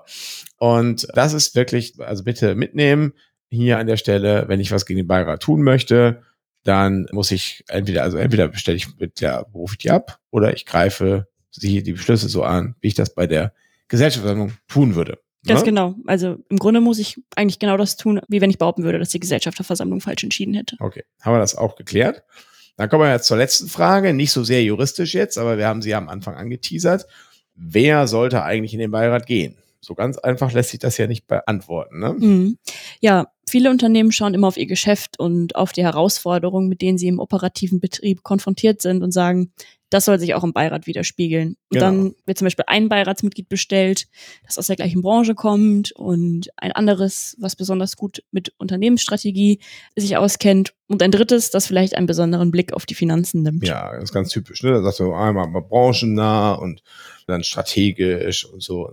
Und 0.58 1.06
das 1.14 1.34
ist 1.34 1.54
wirklich, 1.54 2.00
also 2.00 2.24
bitte 2.24 2.54
mitnehmen 2.54 3.12
hier 3.50 3.78
an 3.78 3.86
der 3.86 3.96
Stelle, 3.96 4.48
wenn 4.48 4.60
ich 4.60 4.72
was 4.72 4.86
gegen 4.86 4.98
den 4.98 5.06
Beirat 5.06 5.42
tun 5.42 5.62
möchte, 5.62 6.22
dann 6.64 7.06
muss 7.12 7.30
ich 7.30 7.64
entweder, 7.68 8.02
also 8.02 8.18
entweder 8.18 8.48
bestelle 8.48 8.76
ich 8.76 8.98
mit 8.98 9.20
der, 9.20 9.46
rufe 9.54 9.74
ich 9.74 9.78
die 9.78 9.90
ab 9.90 10.18
oder 10.30 10.52
ich 10.52 10.66
greife 10.66 11.28
sie 11.60 11.82
die 11.82 11.92
Beschlüsse 11.92 12.28
so 12.28 12.42
an, 12.42 12.74
wie 12.80 12.88
ich 12.88 12.94
das 12.94 13.14
bei 13.14 13.26
der 13.26 13.52
Gesellschaftsversammlung 13.88 14.52
tun 14.68 14.94
würde. 14.94 15.18
Ganz 15.46 15.60
ne? 15.60 15.66
genau. 15.66 15.94
Also 16.06 16.36
im 16.48 16.58
Grunde 16.58 16.80
muss 16.80 16.98
ich 16.98 17.20
eigentlich 17.36 17.58
genau 17.58 17.76
das 17.76 17.96
tun, 17.96 18.20
wie 18.28 18.40
wenn 18.40 18.50
ich 18.50 18.58
behaupten 18.58 18.82
würde, 18.82 18.98
dass 18.98 19.10
die 19.10 19.20
Gesellschafterversammlung 19.20 20.00
falsch 20.00 20.24
entschieden 20.24 20.54
hätte. 20.54 20.76
Okay, 20.80 21.04
haben 21.20 21.34
wir 21.34 21.38
das 21.38 21.56
auch 21.56 21.76
geklärt. 21.76 22.22
Dann 22.76 22.88
kommen 22.88 23.04
wir 23.04 23.12
jetzt 23.12 23.26
zur 23.26 23.38
letzten 23.38 23.68
Frage, 23.68 24.12
nicht 24.12 24.32
so 24.32 24.44
sehr 24.44 24.62
juristisch 24.62 25.14
jetzt, 25.14 25.38
aber 25.38 25.56
wir 25.56 25.66
haben 25.66 25.82
sie 25.82 25.90
ja 25.90 25.98
am 25.98 26.08
Anfang 26.08 26.34
angeteasert. 26.34 27.06
Wer 27.54 28.06
sollte 28.06 28.42
eigentlich 28.42 28.74
in 28.74 28.80
den 28.80 28.90
Beirat 28.90 29.26
gehen? 29.26 29.56
So 29.80 29.94
ganz 29.94 30.18
einfach 30.18 30.52
lässt 30.52 30.70
sich 30.70 30.80
das 30.80 30.98
ja 30.98 31.06
nicht 31.06 31.26
beantworten. 31.26 32.00
Ne? 32.00 32.12
Mhm. 32.18 32.58
Ja, 33.00 33.28
viele 33.48 33.70
Unternehmen 33.70 34.10
schauen 34.10 34.34
immer 34.34 34.48
auf 34.48 34.56
ihr 34.56 34.66
Geschäft 34.66 35.18
und 35.18 35.54
auf 35.54 35.72
die 35.72 35.84
Herausforderungen, 35.84 36.68
mit 36.68 36.82
denen 36.82 36.98
sie 36.98 37.06
im 37.06 37.20
operativen 37.20 37.78
Betrieb 37.78 38.24
konfrontiert 38.24 38.82
sind 38.82 39.02
und 39.02 39.12
sagen, 39.12 39.52
das 39.90 40.04
soll 40.04 40.18
sich 40.18 40.34
auch 40.34 40.44
im 40.44 40.52
Beirat 40.52 40.86
widerspiegeln. 40.86 41.50
Und 41.50 41.56
genau. 41.70 41.84
dann 41.84 42.14
wird 42.24 42.38
zum 42.38 42.46
Beispiel 42.46 42.64
ein 42.66 42.88
Beiratsmitglied 42.88 43.48
bestellt, 43.48 44.06
das 44.44 44.58
aus 44.58 44.66
der 44.66 44.76
gleichen 44.76 45.02
Branche 45.02 45.34
kommt 45.34 45.92
und 45.92 46.48
ein 46.56 46.72
anderes, 46.72 47.36
was 47.38 47.56
besonders 47.56 47.96
gut 47.96 48.22
mit 48.32 48.52
Unternehmensstrategie 48.58 49.60
sich 49.94 50.16
auskennt 50.16 50.74
und 50.88 51.02
ein 51.02 51.10
drittes, 51.10 51.50
das 51.50 51.66
vielleicht 51.66 51.96
einen 51.96 52.06
besonderen 52.06 52.50
Blick 52.50 52.72
auf 52.72 52.86
die 52.86 52.94
Finanzen 52.94 53.42
nimmt. 53.42 53.66
Ja, 53.66 53.92
das 53.92 54.04
ist 54.04 54.12
ganz 54.12 54.30
typisch. 54.30 54.62
Ne? 54.62 54.72
Da 54.72 54.82
sagst 54.82 55.00
du 55.00 55.12
einmal 55.12 55.48
mal 55.48 55.62
branchennah 55.62 56.54
und 56.54 56.82
dann 57.26 57.42
strategisch 57.42 58.44
und 58.44 58.62
so. 58.62 58.90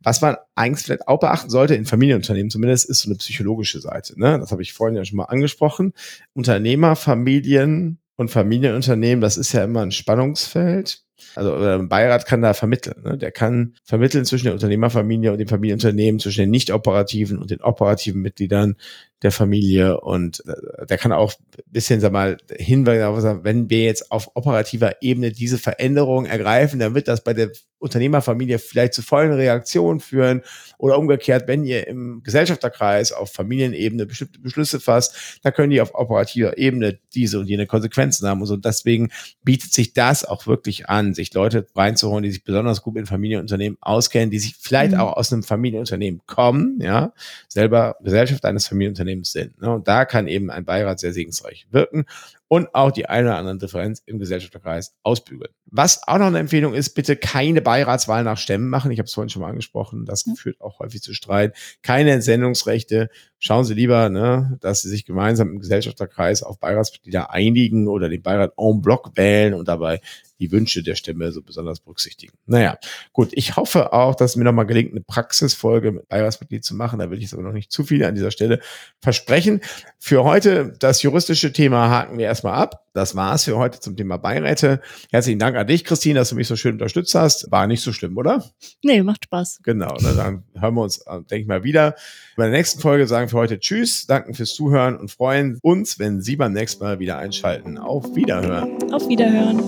Was 0.00 0.20
man 0.20 0.36
eigentlich 0.54 0.84
vielleicht 0.84 1.08
auch 1.08 1.20
beachten 1.20 1.50
sollte 1.50 1.74
in 1.74 1.86
Familienunternehmen 1.86 2.50
zumindest, 2.50 2.88
ist 2.88 3.00
so 3.00 3.10
eine 3.10 3.18
psychologische 3.18 3.80
Seite. 3.80 4.18
Ne? 4.18 4.38
Das 4.38 4.50
habe 4.50 4.62
ich 4.62 4.72
vorhin 4.72 4.96
ja 4.96 5.04
schon 5.04 5.16
mal 5.16 5.24
angesprochen. 5.24 5.92
Unternehmerfamilien 6.34 7.98
und 8.16 8.30
Familienunternehmen, 8.30 9.20
das 9.20 9.36
ist 9.36 9.52
ja 9.52 9.64
immer 9.64 9.82
ein 9.82 9.92
Spannungsfeld. 9.92 11.02
Also 11.34 11.54
ein 11.54 11.88
Beirat 11.88 12.26
kann 12.26 12.42
da 12.42 12.52
vermitteln. 12.52 13.02
Ne? 13.02 13.16
Der 13.16 13.30
kann 13.30 13.74
vermitteln 13.84 14.24
zwischen 14.24 14.44
der 14.44 14.52
Unternehmerfamilie 14.54 15.32
und 15.32 15.38
dem 15.38 15.48
Familienunternehmen, 15.48 16.20
zwischen 16.20 16.40
den 16.40 16.50
nicht 16.50 16.72
operativen 16.72 17.38
und 17.38 17.50
den 17.50 17.62
operativen 17.62 18.20
Mitgliedern 18.20 18.76
der 19.22 19.32
Familie 19.32 20.00
und 20.00 20.42
äh, 20.46 20.86
der 20.86 20.98
kann 20.98 21.12
auch 21.12 21.32
ein 21.32 21.72
bisschen, 21.72 22.00
sag 22.00 22.12
mal, 22.12 22.36
hinweisen, 22.54 23.44
wenn 23.44 23.70
wir 23.70 23.84
jetzt 23.84 24.12
auf 24.12 24.30
operativer 24.34 25.02
Ebene 25.02 25.32
diese 25.32 25.56
Veränderungen 25.56 26.26
ergreifen, 26.26 26.80
dann 26.80 26.94
wird 26.94 27.08
das 27.08 27.24
bei 27.24 27.32
der 27.32 27.50
Unternehmerfamilie 27.78 28.58
vielleicht 28.58 28.92
zu 28.92 29.02
vollen 29.02 29.32
Reaktionen 29.32 30.00
führen 30.00 30.42
oder 30.78 30.98
umgekehrt, 30.98 31.48
wenn 31.48 31.64
ihr 31.64 31.86
im 31.86 32.22
Gesellschafterkreis 32.22 33.12
auf 33.12 33.32
Familienebene 33.32 34.06
bestimmte 34.06 34.40
Beschlüsse 34.40 34.80
fasst, 34.80 35.40
dann 35.42 35.52
können 35.52 35.70
die 35.70 35.80
auf 35.80 35.94
operativer 35.94 36.58
Ebene 36.58 36.98
diese 37.14 37.38
und 37.38 37.48
jene 37.48 37.66
Konsequenzen 37.66 38.28
haben 38.28 38.40
und 38.40 38.46
so. 38.46 38.56
Deswegen 38.56 39.10
bietet 39.42 39.72
sich 39.72 39.92
das 39.92 40.24
auch 40.24 40.46
wirklich 40.46 40.88
an, 40.88 41.14
sich 41.14 41.32
Leute 41.34 41.66
reinzuholen, 41.74 42.24
die 42.24 42.30
sich 42.30 42.44
besonders 42.44 42.82
gut 42.82 42.94
mit 42.94 43.08
Familienunternehmen 43.08 43.78
auskennen, 43.80 44.30
die 44.30 44.38
sich 44.38 44.56
vielleicht 44.58 44.92
mhm. 44.92 45.00
auch 45.00 45.16
aus 45.16 45.32
einem 45.32 45.42
Familienunternehmen 45.42 46.20
kommen, 46.26 46.78
ja, 46.80 47.12
selber 47.48 47.96
Gesellschaft 48.02 48.44
eines 48.44 48.66
Familienunternehmens 48.66 49.32
sind. 49.32 49.60
Ne? 49.60 49.72
Und 49.72 49.88
da 49.88 50.04
kann 50.04 50.28
eben 50.28 50.50
ein 50.50 50.64
Beirat 50.64 51.00
sehr 51.00 51.12
segensreich 51.12 51.66
wirken 51.70 52.06
und 52.48 52.74
auch 52.74 52.92
die 52.92 53.08
eine 53.08 53.28
oder 53.28 53.38
andere 53.38 53.58
Differenz 53.58 54.02
im 54.06 54.18
Gesellschafterkreis 54.18 54.94
ausbügeln. 55.02 55.52
Was 55.66 56.06
auch 56.06 56.18
noch 56.18 56.26
eine 56.26 56.38
Empfehlung 56.38 56.74
ist, 56.74 56.90
bitte 56.90 57.16
keine 57.16 57.60
Beiratswahl 57.60 58.22
nach 58.22 58.38
Stämmen 58.38 58.68
machen. 58.68 58.90
Ich 58.90 58.98
habe 58.98 59.06
es 59.06 59.14
vorhin 59.14 59.28
schon 59.28 59.42
mal 59.42 59.50
angesprochen, 59.50 60.04
das 60.04 60.24
führt 60.36 60.60
auch 60.60 60.78
häufig 60.78 61.02
zu 61.02 61.12
Streit. 61.12 61.56
Keine 61.82 62.12
Entsendungsrechte. 62.12 63.10
Schauen 63.38 63.64
Sie 63.64 63.74
lieber, 63.74 64.08
ne, 64.08 64.58
dass 64.60 64.82
Sie 64.82 64.88
sich 64.88 65.04
gemeinsam 65.04 65.50
im 65.50 65.58
Gesellschafterkreis 65.58 66.42
auf 66.42 66.58
Beiratsmitglieder 66.58 67.30
einigen 67.30 67.86
oder 67.86 68.08
den 68.08 68.22
Beirat 68.22 68.54
en 68.56 68.80
bloc 68.80 69.16
wählen 69.16 69.54
und 69.54 69.68
dabei 69.68 70.00
die 70.38 70.52
Wünsche 70.52 70.82
der 70.82 70.94
Stämme 70.94 71.32
so 71.32 71.42
besonders 71.42 71.80
berücksichtigen. 71.80 72.32
Naja, 72.46 72.78
gut, 73.12 73.30
ich 73.32 73.56
hoffe 73.56 73.92
auch, 73.92 74.14
dass 74.14 74.36
mir 74.36 74.44
nochmal 74.44 74.66
gelingt, 74.66 74.92
eine 74.92 75.00
Praxisfolge 75.00 75.92
mit 75.92 76.08
Beiratsmitglied 76.08 76.64
zu 76.64 76.74
machen. 76.74 76.98
Da 76.98 77.10
will 77.10 77.18
ich 77.18 77.24
jetzt 77.24 77.34
aber 77.34 77.42
noch 77.42 77.52
nicht 77.52 77.72
zu 77.72 77.84
viel 77.84 78.04
an 78.04 78.14
dieser 78.14 78.30
Stelle 78.30 78.60
versprechen. 79.00 79.60
Für 79.98 80.24
heute 80.24 80.74
das 80.78 81.02
juristische 81.02 81.52
Thema 81.52 81.88
haken 81.90 82.18
wir 82.18 82.26
erstmal 82.26 82.54
ab. 82.54 82.86
Das 82.92 83.14
war's 83.14 83.44
für 83.44 83.58
heute 83.58 83.80
zum 83.80 83.96
Thema 83.96 84.16
Beiräte. 84.16 84.80
Herzlichen 85.10 85.38
Dank 85.38 85.56
an 85.56 85.66
dich, 85.66 85.84
Christine, 85.84 86.18
dass 86.18 86.30
du 86.30 86.34
mich 86.34 86.48
so 86.48 86.56
schön 86.56 86.72
unterstützt 86.72 87.14
hast. 87.14 87.50
War 87.50 87.66
nicht 87.66 87.82
so 87.82 87.92
schlimm, 87.92 88.16
oder? 88.16 88.42
Nee, 88.82 89.02
macht 89.02 89.24
Spaß. 89.24 89.60
Genau, 89.62 89.96
dann 89.98 90.44
hören 90.54 90.74
wir 90.74 90.82
uns, 90.82 90.98
äh, 91.06 91.20
denke 91.22 91.42
ich 91.42 91.46
mal, 91.46 91.62
wieder. 91.62 91.94
Bei 92.36 92.44
der 92.44 92.52
nächsten 92.52 92.80
Folge 92.80 93.06
sagen 93.26 93.28
für 93.28 93.36
heute 93.38 93.58
Tschüss, 93.58 94.06
danken 94.06 94.34
fürs 94.34 94.54
Zuhören 94.54 94.96
und 94.96 95.10
freuen 95.10 95.58
uns, 95.62 95.98
wenn 95.98 96.20
Sie 96.20 96.36
beim 96.36 96.52
nächsten 96.52 96.82
Mal 96.82 96.98
wieder 96.98 97.18
einschalten. 97.18 97.78
Auf 97.78 98.14
Wiederhören. 98.14 98.92
Auf 98.92 99.08
Wiederhören. 99.08 99.62